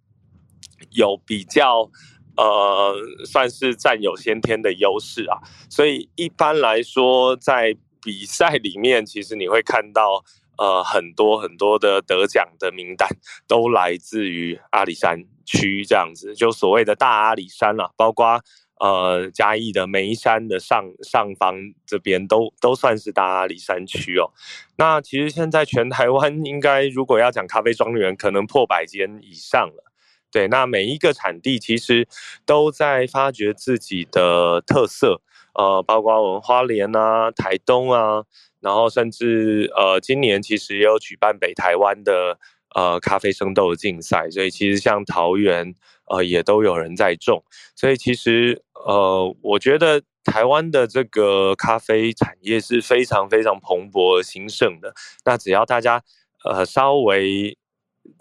[0.90, 1.90] 有比较，
[2.36, 5.38] 呃，算是占有先天的优势啊。
[5.68, 10.24] 所以一般来说，在比赛里面，其实你会看到。
[10.58, 13.08] 呃，很多很多的得奖的名单
[13.48, 18.38] 都来自于阿里山区，这样子就所谓的大阿里山啦、啊，包括
[18.80, 21.54] 呃嘉义的梅山的上上方
[21.86, 24.32] 这边都都算是大阿里山区哦。
[24.76, 29.84] 那其实现在全台湾应该如果要讲咖啡庄园，可能破百间以上了。
[30.32, 32.08] 对，那每一个产地其实
[32.46, 35.20] 都在发掘自己的特色，
[35.54, 38.24] 呃，包括我们花莲啊、台东啊。
[38.60, 42.38] 然后甚至呃，今年其实也有举办北台湾的
[42.74, 45.74] 呃咖啡生豆的竞赛，所以其实像桃园
[46.06, 47.42] 呃也都有人在种，
[47.74, 54.94] 所以其实呃我觉得台湾的这个咖啡产业是非常非常蓬勃兴盛的。
[55.24, 56.02] 那只要大家
[56.44, 57.56] 呃稍微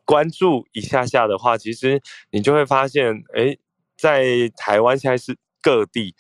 [0.05, 3.57] 关注一下下的话，其实你就会发现，哎，
[3.97, 6.15] 在台湾现在是各地。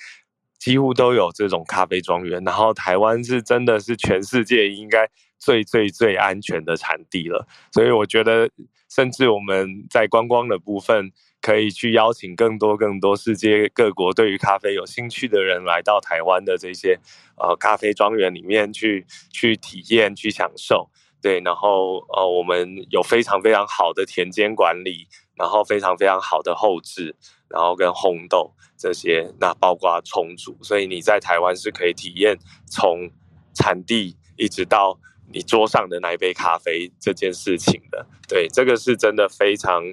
[0.59, 5.09] 几乎都有这种咖啡庄园，然后台湾是真的是全世界应该
[5.39, 8.49] 最最最安全的产地了，所以我觉得，
[8.89, 16.99] 甚至我们在观光的部分，可以去邀请更多更多世界各国对于咖啡有兴趣的人来到台湾的这些
[17.37, 20.89] 呃咖啡庄园里面去去体验去享受，
[21.21, 27.15] 对，然后呃我们有非常非常好的田间管理，然后非常非常好的后置。
[27.51, 33.09] 然后跟烘豆这些，那包括冲煮，所以你在台湾是可以体验从
[33.55, 34.99] 产地一直到
[35.33, 38.05] 你桌上的那一杯咖啡这件事情的。
[38.27, 39.83] 对，这个是真的非常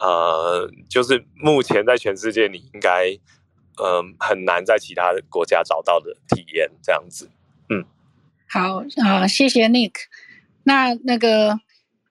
[0.00, 3.10] 呃，就是目前在全世界你应该
[3.82, 7.30] 嗯很难在其他的国家找到的体验这样子。
[7.68, 7.84] 嗯，
[8.48, 9.92] 好啊，谢谢 Nick。
[10.64, 11.60] 那那个。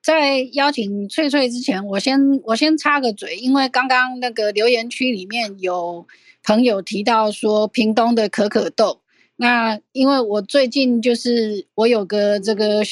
[0.04, 6.06] 在邀请翠翠之前，我先我先插个嘴，因为刚刚那个留言区里面有
[6.42, 9.00] 朋友提到说屏东的可可豆，
[9.36, 12.82] 那因为我最近就是我有个这个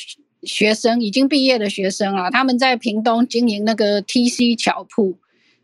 [0.42, 5.16] 学生已经毕业的学生啊，他们在屏东经营那个 TC 巧铺，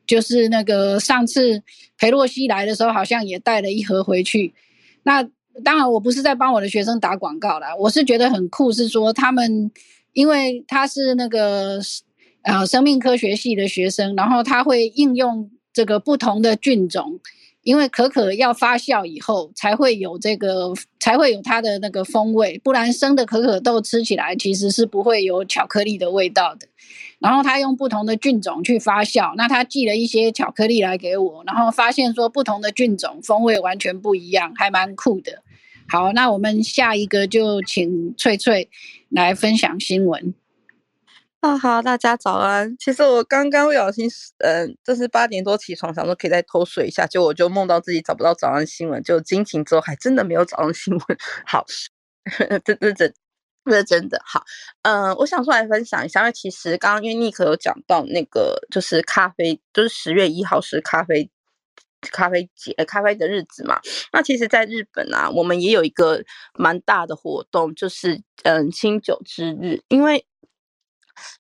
[0.07, 1.63] 就是那个上次
[1.99, 4.55] 裴洛西来的时候，好像也带了一盒回去。
[5.03, 5.23] 那
[5.65, 9.71] 当然我不是在帮我的学生打广告啦，我是觉得很酷，是说他们。
[10.15, 11.79] 因为他是那个
[12.43, 17.21] 呃生命科学系的学生，然后他会应用这个不同的菌种，
[17.69, 26.67] 因为可可要发酵以后才会有这个才会有它的那个风味，不然生的可可豆吃起来其实是不会有巧克力的味道的。
[27.19, 35.43] 然后他用不同的菌种去发酵，那他寄了一些巧克力来给我，然后发现说不同的菌种风味完全不一样，还蛮酷的。
[35.91, 38.71] 好，那我们下一个就请翠翠
[39.11, 40.33] 来分享新闻。
[41.41, 42.77] 啊，好，大家早安。
[42.79, 51.19] 其实我刚刚不小心，嗯，这是八点多起床，想说可以再偷睡一下，结果我就梦到自己找不到早安新闻，就惊醒之后还真的没有早安新闻。
[51.47, 51.65] 好，
[52.65, 53.09] 这这这
[53.65, 54.21] 这是真的。
[54.27, 54.43] 好，
[54.83, 61.31] 嗯，我想出来分享一下，因为其实刚刚因为尼克有讲到那个就是咖啡，就是十月一号是咖啡。
[62.13, 63.81] 咖啡节，咖啡的日子嘛。
[64.13, 66.23] 那其实，在日本啊，我们也有一个
[66.55, 69.83] 蛮大的活动，就是嗯，清酒之日。
[69.89, 70.25] 因为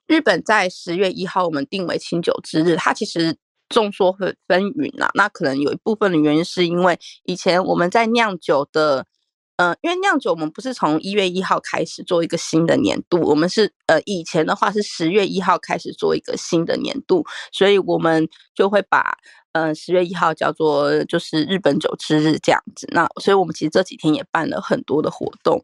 [0.07, 2.77] 日本在十月一号，我们定为清酒之日。
[2.77, 3.37] 它其实
[3.69, 5.11] 众说纷纷纭呐。
[5.14, 9.07] 那可能有一部分的原因，是因为以前我们在酿酒的。
[9.61, 19.19] 嗯，因为酿酒我们不是从一月一号开始做一个新的年度，我们是呃以前的话是十月一号开始做一个新的年度，所以我们就会把
[19.51, 22.87] 嗯十月一号叫做就是日本酒之日这样子。
[22.93, 25.61] 那所以我们其实这几天也办了很多的活动。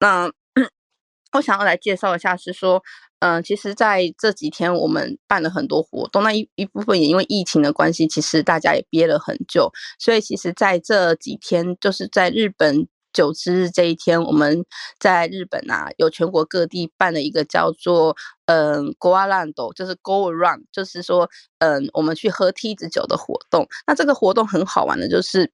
[0.00, 0.32] 那
[1.36, 2.82] 我想要来介绍一下，是说
[3.20, 12.86] 嗯，其实在这几天我们办了很多活动，那一一部分也因为疫情的关系，其实大家也憋了很久，所以其实在这几天就是在日本。
[13.12, 14.62] 九之日这一天，我们
[14.98, 21.26] 在日本啊，有全国各地办了一个叫做“嗯，Go Around”，就是 Go Around，就是说，
[21.60, 23.66] 嗯，我们去喝梯子酒的活动。
[23.86, 25.50] 那这个活动很好玩的，就是，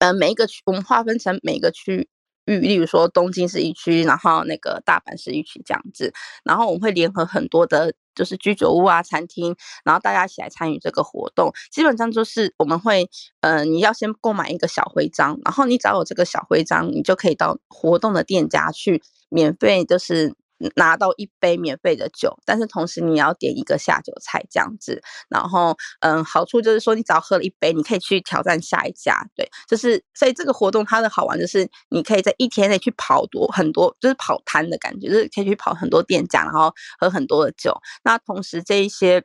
[0.00, 2.08] 嗯，每一个区，我们划分成每个区。
[2.46, 6.12] 域，例如说东京市一区，然后那个大阪市一区这样子，
[6.44, 11.52] 然后我们会联合很多的，就是居酒屋啊、餐厅，然后大家一起来参与这个活动。
[11.70, 13.08] 基本上就是我们会，
[13.40, 20.34] 呃，你要先购买一个小徽章，然后你只要有这个小徽章，你就可以到活动的店家去免费，就是。
[20.76, 37.74] 拿到一杯免费的酒，但是同时你要点一个下酒菜这样子，然后嗯，好处就是说你只要喝了一杯，你可以去挑战下一家，对，就是所以这个活动它的好玩就是你可以在一天内去跑多很多，就是跑摊的感觉，就是可以去跑很多店家，然后喝很多的酒。
[38.04, 39.22] 那同时这一些。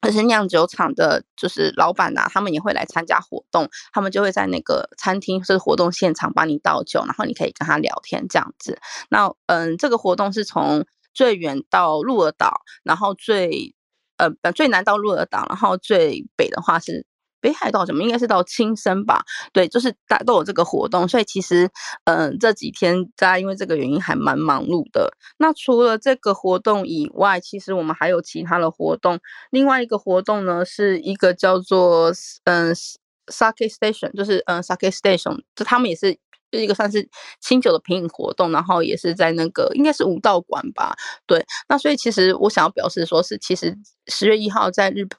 [0.00, 8.78] 而且酿酒厂的，就是老板呐，他们也会来参加活动，他们就会在那个餐厅是活动现场帮你倒酒，然后你可以跟他聊天这样子。
[9.10, 13.74] 那嗯，这个活动是从最远到鹿儿岛，然后最
[14.16, 17.04] 呃最南到鹿儿岛，然后最北的话是。
[17.48, 19.24] 北海道怎么应该是到青森吧？
[19.54, 21.66] 对，就是大都有这个活动，所以其实，
[22.04, 25.10] 嗯，这几天大家因为这个原因还蛮忙碌的。
[25.38, 29.18] 那除了这个活动以外，其实我们还有其他的活动。
[29.50, 32.12] 另外一个活动呢，是一个叫做
[32.44, 32.74] 嗯
[33.28, 36.12] Sake Station，就是嗯 Sake Station，就他们也是
[36.52, 37.08] 就一个算是
[37.40, 40.94] 清酒的品饮活动，然后也是在那个应该是武道馆吧，
[41.26, 41.42] 对。
[41.66, 43.74] 那所以其实我想要表示说，是其实
[44.08, 45.18] 十月一号在日本，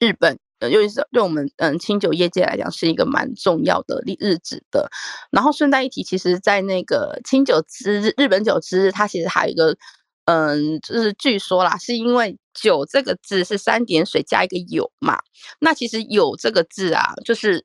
[0.00, 0.36] 日本。
[0.64, 4.88] 呃，尤其是对我们嗯清酒业界来讲，是一个蛮重要的日日子的。
[5.30, 9.76] 然后顺带一提，其实，在那个清酒之日，本酒之日，它其实还有一个，
[10.24, 15.18] 嗯，就是据说啦，是因为“酒”这个字是三点水加一个“有”嘛。
[15.60, 17.64] 那其实“有”这个字啊，就是，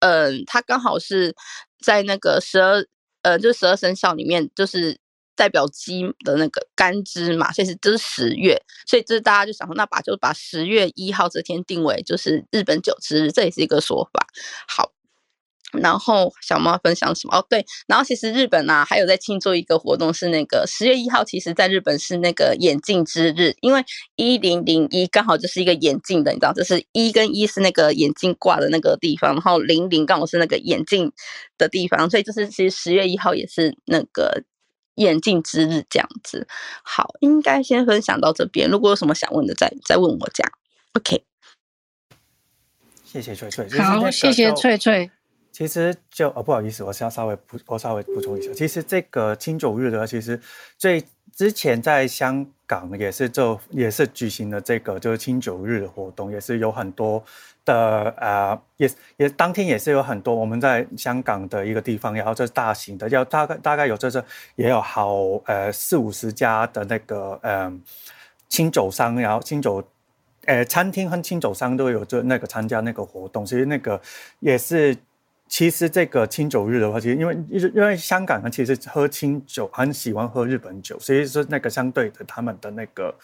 [0.00, 1.34] 嗯，它刚好是
[1.84, 2.86] 在那个十二，
[3.22, 5.03] 呃，就十二生肖里面，就是。
[5.36, 14.26] 代表鸡的那个干支嘛，所以是这是十月，所以就是大家就想说，那把就把十月一号这天定为就是日本酒之日，这也是一个说法。
[14.68, 14.92] 好，
[15.72, 17.36] 然后小猫分享什么？
[17.36, 23.84] 哦，对，然后其实日本呢还有在庆祝一个活动，是那个十月一号，其实在日本是那个眼镜之日，因为
[24.16, 31.12] 一零零一刚好就是一个眼镜的，你知道，就是一跟一是那个眼镜挂的那个地方，然后零零刚好是那个眼镜
[31.58, 34.44] 的地方，所以就是其实十月一号也是那个。
[34.94, 36.46] 眼镜之日这样子，
[36.82, 38.68] 好，应该先分享到这边。
[38.70, 40.52] 如果有什么想问的，再再问我这样。
[40.92, 41.24] OK，
[43.04, 43.68] 谢谢翠翠。
[43.80, 45.10] 好，谢谢翠翠。
[45.54, 48.52] 其实就哦，不好意思，我是要稍微补，我稍微补充一下。
[48.52, 50.38] 其实这个清酒日的话，其实
[50.76, 51.00] 最
[51.32, 57.24] 之前在香港也是就也是举行了这个就是清酒日的活动，也是有很多。
[57.66, 64.22] 的呃，也也当天也是有很多我们在香港的一个地方，然后这是大型的，要大概大概有这这
[64.56, 65.14] 也有好
[65.46, 67.82] 呃四五十家的那个嗯
[68.50, 69.82] 清酒商，然后清酒
[70.44, 73.98] 呃餐厅和清酒商都有这那个参加那个活动，其实那个
[74.40, 74.94] 也是。
[75.54, 83.14] 其实这个清酒日的话，其实因为因因为香港呢其实喝清酒很喜欢喝日本酒，所以说那个相对的他们的那个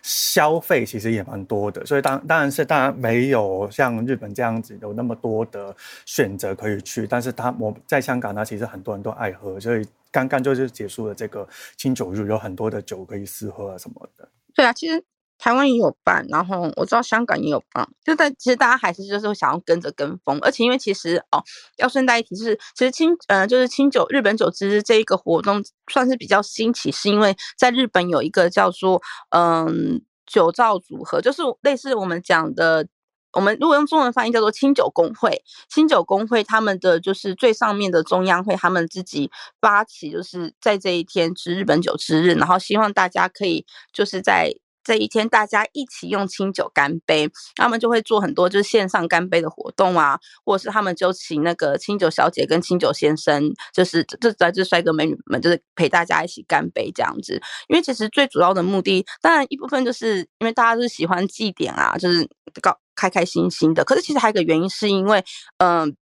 [0.00, 1.84] 消费其实也蛮多的。
[1.84, 5.74] 所以当当然是当然没有像日本这样子有那么多的
[6.06, 11.44] 选择可以去，但是他我在香港呢，其实很多人都爱喝，所以刚刚就是结束了这个
[11.76, 14.28] 清酒日，有很多的酒可以试喝啊什么的。
[14.54, 15.02] 对啊，其实。
[15.42, 21.42] 台湾也有办，然后我知道香港也有办，就在其实大家还是就是想要跟着跟风，而且因为其实哦，
[21.78, 32.86] 要顺带一提是，其实清呃就是清酒日本酒之这一个活动算是比较新奇，是因为在日本有一个叫做嗯酒造组合，就是类似我们讲的，
[33.32, 44.52] 我们如果用中文翻译叫做清酒工会，清酒工会他们的就是最上面的中央会，他们自己发起就是在这一天是日本酒之日，然后希望大家可以就是在。
[44.82, 57.40] 这一天，大家一起用清酒干杯，他们就会做很多就是线上干杯的活动啊，或者是他们就请那个清酒小姐跟清酒先生，就是这这这帅哥美女们，就是陪大家一起干杯这样子。
[57.68, 62.28] 因为其实最主要的目的，当然一部分就是因为大家是喜欢祭典啊，就是
[62.60, 63.84] 搞开开心心的。
[63.84, 65.24] 可是其实还有一个原因，是因为
[65.58, 65.96] 嗯。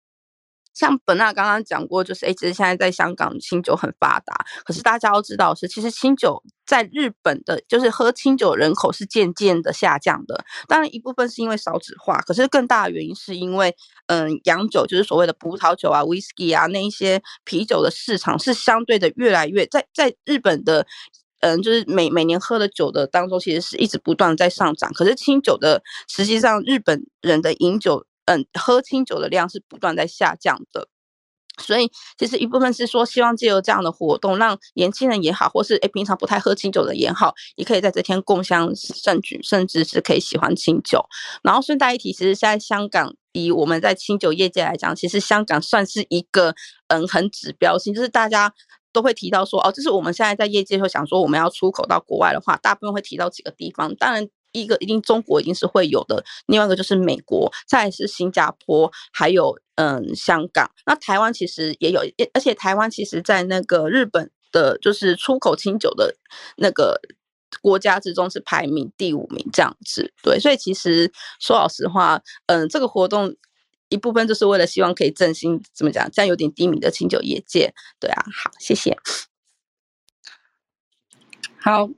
[0.78, 10.46] 像本娜刚刚讲过，就是哎，其实现在在香港清酒很发达，可是大家要知道是，其实清酒在日本的，就是喝清酒人口是渐渐的下降的。
[10.68, 13.76] 当然一部分是因为少子化，可是更大的原因是因为，
[14.06, 20.86] 嗯，洋酒就是所谓的葡萄酒啊、whisky 啊那一些啤酒的市场是相对的越来越在在日本的，
[21.40, 24.94] 嗯，就是每每年喝的酒的当中，其实是一直不断在上涨。
[24.94, 28.06] 可是清酒的实际上日本人的饮酒。
[28.28, 30.90] 嗯，喝清酒的量是不断在下降的，
[31.60, 41.04] 所以其实一部分是说，希望借由这样的活动，让年轻人也好，或是诶平常不太喝清酒的也好，也可以在这天共襄盛举，甚至是可以喜欢清酒。
[41.42, 46.54] 然后顺带一提，其实现在香港以我们在清酒业界来讲，其实香港算是一个
[46.90, 48.54] 嗯很指标性，就是大家
[48.92, 54.28] 都会提到说，哦，就是我们现在在业界会想说，我们要出口到国外的话，大部分会提到几个地方，当然。
[54.62, 60.70] 一个一定中国一定是会有的，另外一个就是美国，再是新加坡，还有嗯香港。
[60.86, 62.02] 那台湾其实也有，
[62.34, 66.16] 而且台湾其实在那个日本的，就是出口清酒的
[66.58, 67.00] 那个
[67.62, 70.14] 国家之中是排名第五名这样子。
[70.24, 73.36] 对，所以其实说老实话，嗯，这个活动
[73.90, 77.74] 一部分就是为了希望可以振兴，怎么讲，这样有点低迷的清酒业界。
[78.00, 78.98] 对啊，好，谢谢。
[81.60, 81.90] 好。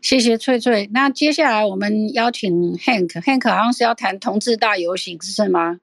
[0.00, 0.88] 谢谢翠翠。
[0.92, 5.80] 那接下来我们邀请 Hank，Hank 好像是要谈同志大游行，是吗？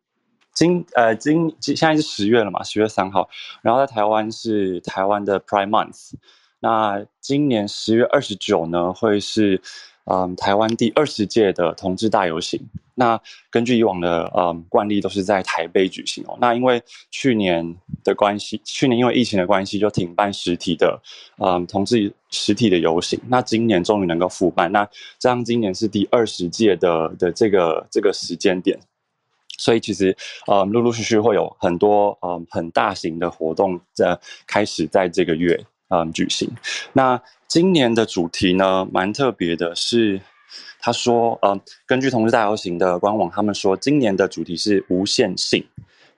[0.54, 3.30] 今呃今今现在是十月了嘛，十月三号，
[3.62, 6.14] 然后在台湾是台湾的 Prime Month。
[6.60, 9.62] 那今年十月二十九呢，会是。
[10.10, 12.60] 嗯，台湾第二十届的同志大游行，
[12.96, 13.20] 那
[13.52, 16.38] 根据以往的嗯惯例，都是在台北举行哦。
[16.40, 16.82] 那因为
[17.12, 21.02] 去年的关系，去年因为疫情的关系，就停办实体的
[21.44, 23.20] 嗯同志实体的游行。
[23.28, 24.88] 那今年终于能够复办，那
[25.20, 28.80] 这样今年是第二十届的的这个这个时间点。
[29.60, 35.60] 所以其实呃，陆陆续续会有很多呃很大型的活动在开始在这个月
[35.90, 36.50] 嗯举行。
[36.94, 40.22] 那今年的主题呢，蛮特别的，是
[40.80, 45.66] 他说呃，根据同志大游行的官网，他们说今年的主题是无限性。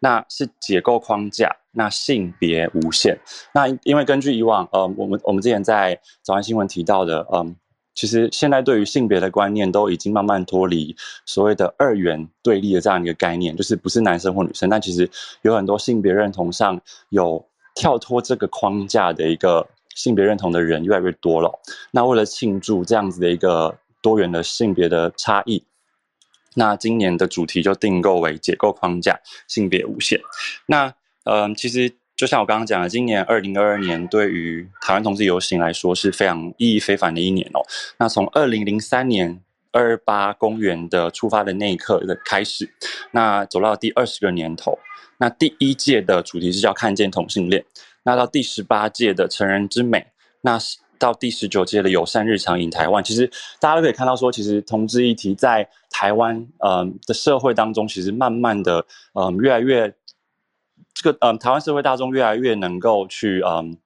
[0.02, 3.20] 那是结构框架，那性别无限。
[3.54, 7.54] 那因为根据以往，呃，我们我们之前在早安新闻提到的，嗯，
[7.94, 10.96] 其实现在对于性别的观念都已经慢慢脱离
[11.26, 14.70] 所谓的二元对立的这样一个概念，就是不是男生或女生。
[14.70, 15.10] 但其实
[15.42, 17.49] 有很多性别认同上有
[17.80, 19.66] 跳脱这个框架的一个
[19.96, 21.62] 性别认同的人越来越多了。
[21.92, 25.64] 那为了庆祝这样子的一个多元的性别的差异。
[26.56, 29.18] 那今年的主题就定构为解构框架，
[29.48, 30.20] 性别无限。
[30.66, 37.62] 那嗯，其实就像我刚刚讲的，今年二零二二年对于台湾同志游行来说是非常意义非凡的一年哦。
[37.98, 39.42] 那从二零零三年
[39.72, 42.70] 二八公园的出发的那一刻的开始，
[43.12, 44.78] 那走到第二十个年头，
[45.18, 47.66] 那第一届的主题是叫看见同性恋，
[48.04, 50.08] 那到第十八届的成人之美，
[50.42, 50.78] 那是。
[51.00, 53.26] 到第十九届的友善日常引台湾，其实
[53.62, 59.96] 大家都可以看到，说其实同志议题在台湾嗯的社会当中，其实慢慢的嗯越来越
[60.94, 63.78] 这个嗯台湾社会大众越来越能够去嗯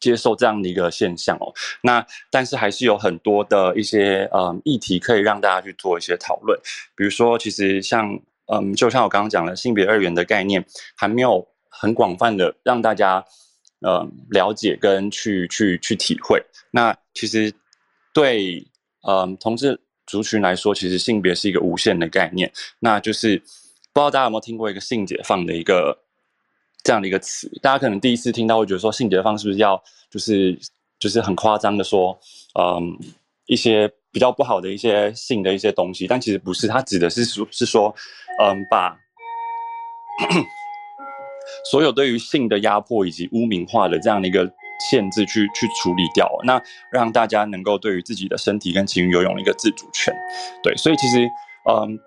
[0.00, 1.52] 接受这样的一个现象哦。
[1.82, 6.58] 那但是还是有很多的一些嗯议题可以让大家去做一些讨论，
[6.96, 8.18] 比如说其实像
[8.52, 10.64] 嗯就像我刚刚讲的性别二元的概念，
[10.96, 13.24] 还没有很广泛的让大家。
[13.82, 17.50] 呃，了解跟去去去体会，那其实
[18.12, 18.68] 对
[19.08, 22.52] 嗯同志族群来说，其实性别是一个无限的概念。
[22.80, 25.96] 那就是不知道大家有没有听过一个性解放的一个
[26.82, 27.50] 这样的一个词？
[27.62, 30.58] 大家可能第一次听到会觉得说性解放是不是要就是
[30.98, 32.18] 就是很夸张的说，
[32.58, 32.98] 嗯，
[33.46, 37.94] 一些比较不好的一些性的一些东西，但其实不是，它指的是说是说，
[38.42, 38.96] 嗯，把。
[41.70, 44.48] 所有对于性的压迫以及污名化的这样的一个
[44.90, 46.62] 限制，去去处理掉，那
[46.92, 50.14] 让大家能够对于自己的身体跟情欲游泳一个自主权。
[50.62, 51.26] 对，所以其实，
[51.68, 51.98] 嗯，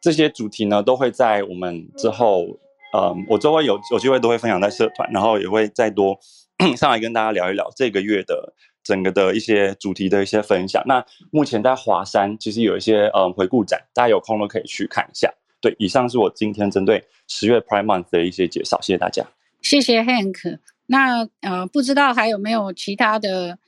[0.00, 2.46] 这些主题呢，都会在我们之后，
[2.92, 6.18] 嗯，我周围有有机会都会分享在社团，然后也会再多
[6.76, 10.82] 上来跟大家聊一聊这个月的整个的一些主题的一些分享。
[10.86, 15.32] 那目前在华山其实有一些嗯回顾展，大家有空都可以去看一下。
[15.60, 19.24] 对，以上是我今天针对十月 Prime Month 的一些介绍，谢谢大家。
[19.62, 20.58] 谢谢 Hank。
[20.86, 23.58] 那呃，不知道还有没有其他的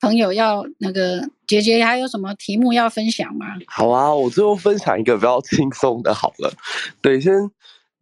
[0.00, 3.46] 朋友要那个姐姐还有什么题目要分享吗？
[3.68, 6.52] 好啊，我最后分享一个比较轻松的，好了。
[7.00, 7.32] 对，先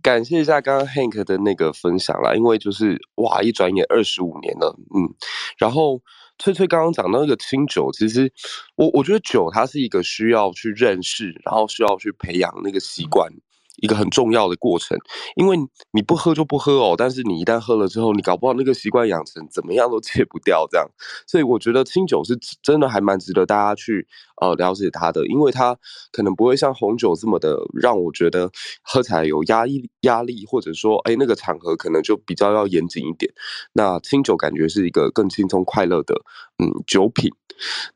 [0.04, 5.10] 感谢一下刚刚 Hank 的那个分享啦，因为就是哇，一转眼二十五年了，嗯，
[5.58, 6.00] 然后。
[6.36, 8.32] 翠翠刚刚讲到那个清酒，其实
[8.74, 13.30] 我我觉得酒它是一个需要去认识，然后需要去培养那个习惯。
[13.76, 14.96] 一个很重要的过程，
[15.36, 15.56] 因为
[15.92, 20.86] 你不喝就不喝哦，但是你一旦喝了之后，你搞不好那个习惯养成怎么样都戒不掉这样。
[21.26, 24.06] 所以我觉得清酒是真的还蛮值得大家去
[24.40, 25.76] 呃了解它的，因为它
[26.12, 28.50] 可能不会像红酒这么的让我觉得
[28.82, 33.32] 喝起来有压抑压力，或者说哎那个场合可能就比较要严谨一点。
[33.72, 36.14] 那清酒感觉是一个更轻松快乐的
[36.62, 37.30] 嗯酒品。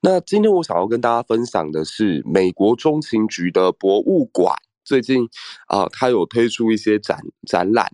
[0.00, 4.54] 那今天我想要跟大家分享的是美国中情局的博物馆。
[4.88, 5.28] 最近
[5.66, 7.92] 啊，它有推出一些展展览。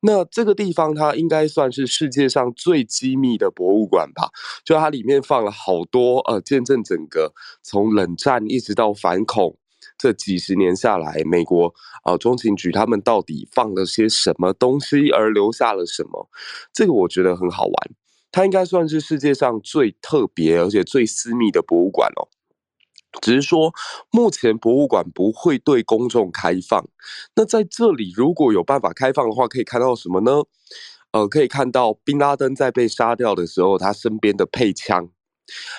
[0.00, 4.30] 那这个地方，它应该算是世界上最机密的博物馆吧？
[4.64, 9.58] 就它里面放了好多呃，见证整个从冷战一直到反恐
[9.98, 16.30] 这几十年下来，美国啊中情局他们到底放了些什么东西，而留下了什么？
[16.72, 17.74] 这个我觉得很好玩。
[18.30, 22.28] 它应该算是世界上最特别而且最私密的博物馆哦。
[23.20, 23.72] 只是说，
[24.10, 26.88] 目前博物馆不会对公众开放。
[27.34, 30.42] 那在这里，如果有办法开放的话，可以看到什么呢？
[31.12, 35.10] 呃，可以看到宾拉登在被杀掉的时候，他身边的配枪，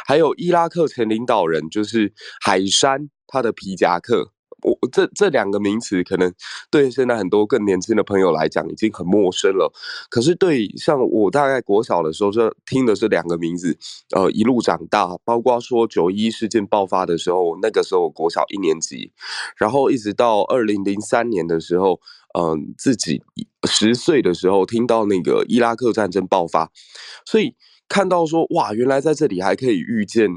[0.05, 4.31] 还有伊拉克前领导人就是海山他的皮夹克。
[4.64, 6.34] 我这这两个名词可能
[6.72, 9.72] 对现在很多更年轻的朋友来讲已经很陌生了，
[10.09, 13.78] 可是对像我大概国小的时候就听的是两个名字，
[14.16, 19.11] 呃，一路长大，包括说九一事件爆发的时候，那个时候国小一年级，
[19.57, 21.99] 然后一直到二零零三年的时候，
[22.39, 23.22] 嗯，自己
[23.68, 26.72] 十岁的时候听到那个伊拉克战争爆发，
[27.26, 27.55] 所以
[27.88, 30.30] 看到说哇，原来在这里还可以遇见。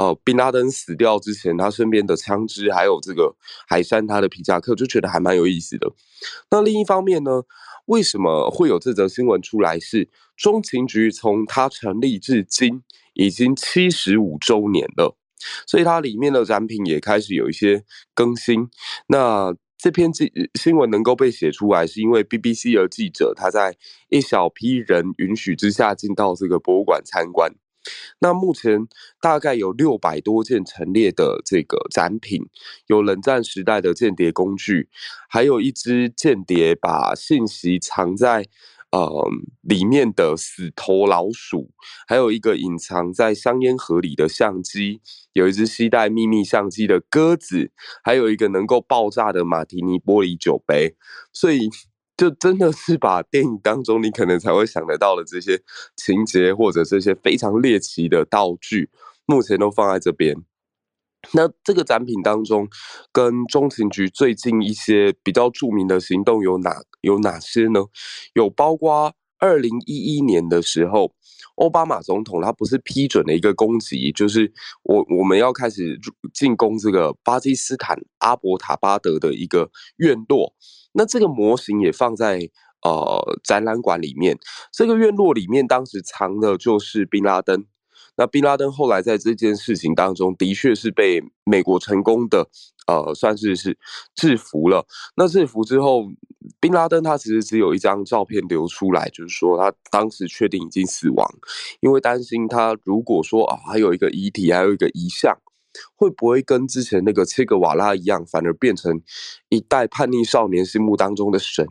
[0.00, 3.36] 呃，宾拉登死掉之前，他身边的枪支，还有这个
[3.68, 5.92] 海山他的皮夹克，就觉得还蛮有意思的。
[6.50, 7.42] 那另一方面呢，
[7.84, 9.78] 为什么会有这则新闻出来？
[9.78, 12.82] 是中情局从它成立至今
[13.12, 15.18] 已经七十五周年了，
[15.66, 17.84] 所以它里面的展品也开始有一些
[18.14, 18.70] 更新。
[19.08, 23.76] 那这篇记新闻能够被写出来，是因为 BBC 的记者他在
[24.08, 27.52] 一小批人允许之下进到这个博物馆参观。
[28.18, 28.86] 那目前
[29.20, 32.42] 大概有六百多件陈列的这个展品，
[32.86, 34.88] 有冷战时代的间谍工具，
[35.28, 38.46] 还有一只间谍把信息藏在
[38.92, 39.26] 呃
[39.62, 41.70] 里面的死头老鼠，
[42.06, 45.00] 还有一个隐藏在香烟盒里的相机，
[45.32, 47.72] 有一只携带秘密相机的鸽子，
[48.04, 50.96] 还有一个能够爆炸的马提尼玻璃酒杯，
[51.32, 51.70] 所以。
[52.20, 55.58] 就真的是把电影当中你可能才会想得到的这些
[55.96, 58.90] 情节，或者这些非常猎奇的道具，
[59.24, 60.36] 目前都放在这边。
[61.32, 62.68] 那这个展品当中，
[63.10, 67.86] 跟中情局最近一些比较著名的行动有哪有哪些呢？
[68.34, 71.14] 有包括二零一一年的时候，
[71.56, 75.98] 奥巴马总统他不是批准了一个攻击，就是我我们要开始
[76.32, 80.54] 进攻这个巴基斯坦阿伯塔巴德的一个院落。
[80.92, 82.50] 那这个模型也放在
[82.82, 84.38] 呃展览馆里面。
[84.72, 87.64] 这个院落里面当时藏的就是宾拉登。
[88.16, 92.48] 那宾拉登后来在这件事情当中，的确是被美国成功的
[92.86, 93.78] 呃算是是
[94.14, 94.86] 制服了。
[95.16, 96.04] 那制服之后，
[96.60, 101.26] 宾拉登他其实只有一张照片流出来，就是说他当时确定已经死亡，
[101.80, 105.36] 因为担心他如果说啊还有一个遗体，还有一个遗像。
[105.94, 109.00] 会不会跟之前那个切格瓦拉一样，反而变成
[109.48, 111.66] 一代叛逆少年心目当中的神？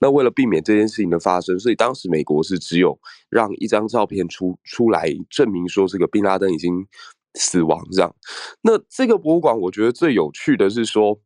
[0.00, 2.98] 那为了避免这件事情的发生，所以当时美国是只有
[3.30, 6.86] 让一张照片出出来证明说这个宾拉登已经
[7.34, 8.14] 死亡这样。
[8.62, 11.20] 那这个博物馆我觉得最有趣的是说，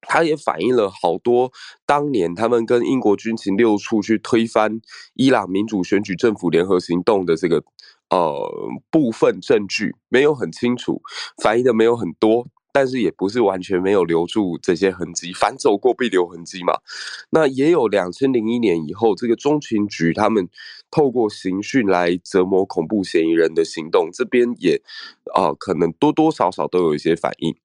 [0.00, 1.52] 它也反映了好多
[1.86, 4.80] 当年他们跟英国军情六处去推翻
[5.14, 7.64] 伊朗民主选举政府联合行动的这个。
[8.10, 11.02] 呃，部分证据没有很清楚，
[11.42, 16.74] 反映的没有很多，但是也不是完全没有留住这些痕迹，反走过必留痕迹嘛。
[17.30, 20.48] 那也有两千零一年以后，这个中情局他们
[20.90, 24.80] 透过刑讯来折磨恐怖嫌疑人的行动，这边也
[25.34, 27.56] 啊，可能多多少少都有一些反应。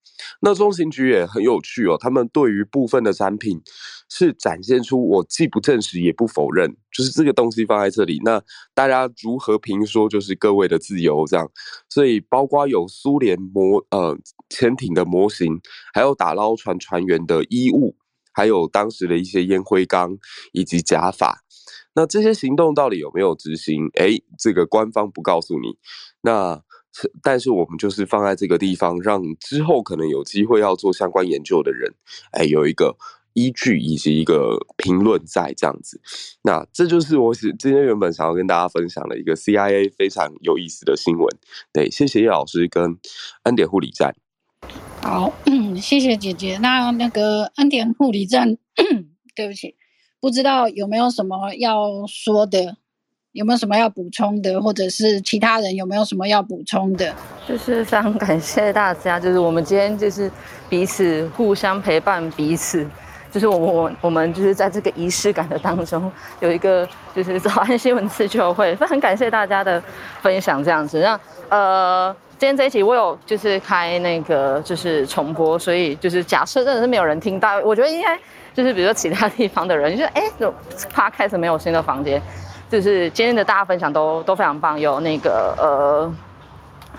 [0.41, 3.61] 那中情局也很有趣哦，他们对于部分的产品
[4.09, 8.41] 是展现出我既不证实也不否认，就是这个东西放在这里，那
[8.73, 11.49] 大家如何评说就是各位的自由这样。
[11.87, 14.17] 所以包括有苏联模呃
[14.49, 15.61] 潜艇的模型，
[15.93, 17.95] 还有打捞船船员的衣物，
[18.33, 20.17] 还有当时的一些烟灰缸
[20.51, 21.43] 以及假发。
[21.93, 23.89] 那这些行动到底有没有执行？
[23.99, 25.77] 哎，这个官方不告诉你。
[26.21, 26.63] 那。
[27.21, 31.93] 但是我们就是放在这个地方，让之后可能有机会要做相关研究的人，
[32.31, 32.97] 哎，有一个
[33.33, 36.01] 依据以及一个评论在这样子。
[36.43, 41.27] 那这就是我今天原本想要跟大家分享的一个 CIA 非常有意思的新闻。
[41.71, 42.97] 对，谢谢叶老师跟
[43.43, 44.15] 恩典护理站。
[45.01, 45.33] 好，
[45.81, 46.57] 谢谢姐姐。
[46.57, 48.57] 那那个恩典护理站，
[49.35, 49.75] 对不起，
[50.19, 52.77] 不知道有没有什么要说的。
[53.31, 57.15] 有没有什么要补充的，或者是其他人有没有什么要补充的？
[57.47, 60.29] 就是非常感谢大家，就是我们今天就是
[60.67, 62.89] 彼此互相陪伴彼此，
[63.31, 69.81] 就是我我我们就是在这个仪式感的当中有一个就是早安新闻自救会， 非常感谢大家的
[70.21, 70.99] 分享，这样子。
[70.99, 71.19] 那
[71.49, 78.17] 呃，今天这一集我有就是开那个就是重播，所以就是假设真的是没有人听到，我觉得应该
[78.53, 80.23] 就是比如说其他地方的人，就是哎，
[80.91, 82.21] 怕开始没有新的房间。
[82.69, 86.13] 就是今天的大家分享都都非常棒，有那个呃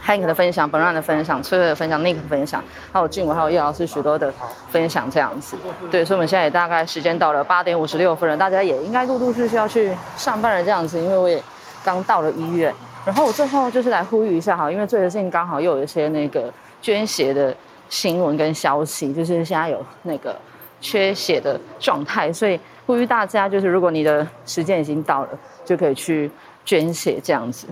[0.05, 4.33] ，Hank 的分享，本软的分享，崔崔的分享，Nick 的分享，还有俊伟，还有叶老师许多的
[4.69, 5.57] 分享，这样子。
[5.91, 10.99] 对，所以我们现在也大概时间到了八点五十六分了，大家也应该陆陆续续要去上班了，这样子。
[10.99, 11.43] 因为我也
[11.85, 12.75] 刚到了医院，
[13.05, 17.55] 然后我最后就是来呼吁一下哈，因为最近刚好又有一些那个捐血的
[17.89, 20.37] 新闻跟消息，就是现在有那个
[20.81, 25.29] 缺血的状态，所以呼吁大家，就是如果你的时间已经到了。
[25.63, 26.29] 就可以去
[26.65, 27.69] 捐血这样子，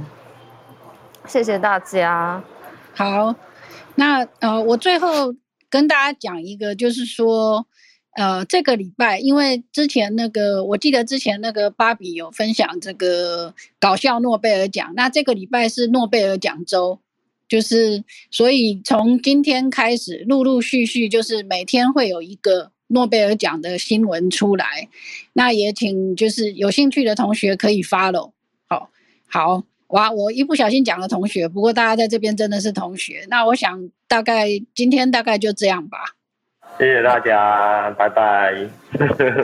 [1.29, 2.43] 谢谢大家。
[2.95, 3.37] 好，
[3.97, 5.35] 那呃，我最后
[5.69, 7.67] 跟大家讲一个，就是说，
[8.17, 16.99] 呃，这个礼拜，因为之前那个，我记得之前那个芭比有分享这个搞笑诺贝尔奖，那这个礼拜是诺贝尔奖周，
[17.47, 22.73] 就是所以从今天开始，陆陆续续就是每天会有一个。
[22.91, 24.89] 诺贝尔奖的新闻出来，
[25.35, 28.33] 那也请就是有兴趣的同学可以 follow。
[28.67, 28.89] 好，
[29.27, 33.25] 好，哇，我一不小心讲了同学，不过大家在这边真的是同学。
[33.29, 35.99] 那我想大概今天大概就这样吧。
[36.79, 38.55] 谢谢大家，拜拜。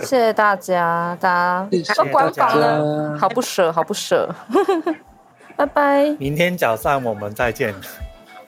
[0.01, 4.33] 谢谢大家，大家都关房了， 好不舍，好不舍。
[5.57, 6.11] 拜拜。
[6.19, 7.75] 明天早上我们再见。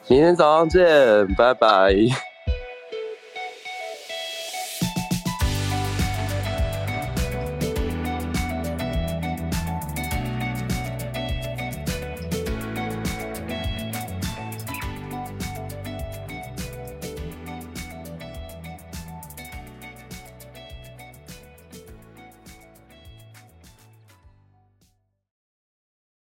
[0.07, 0.85] 明天早上见，
[1.35, 1.93] 拜拜。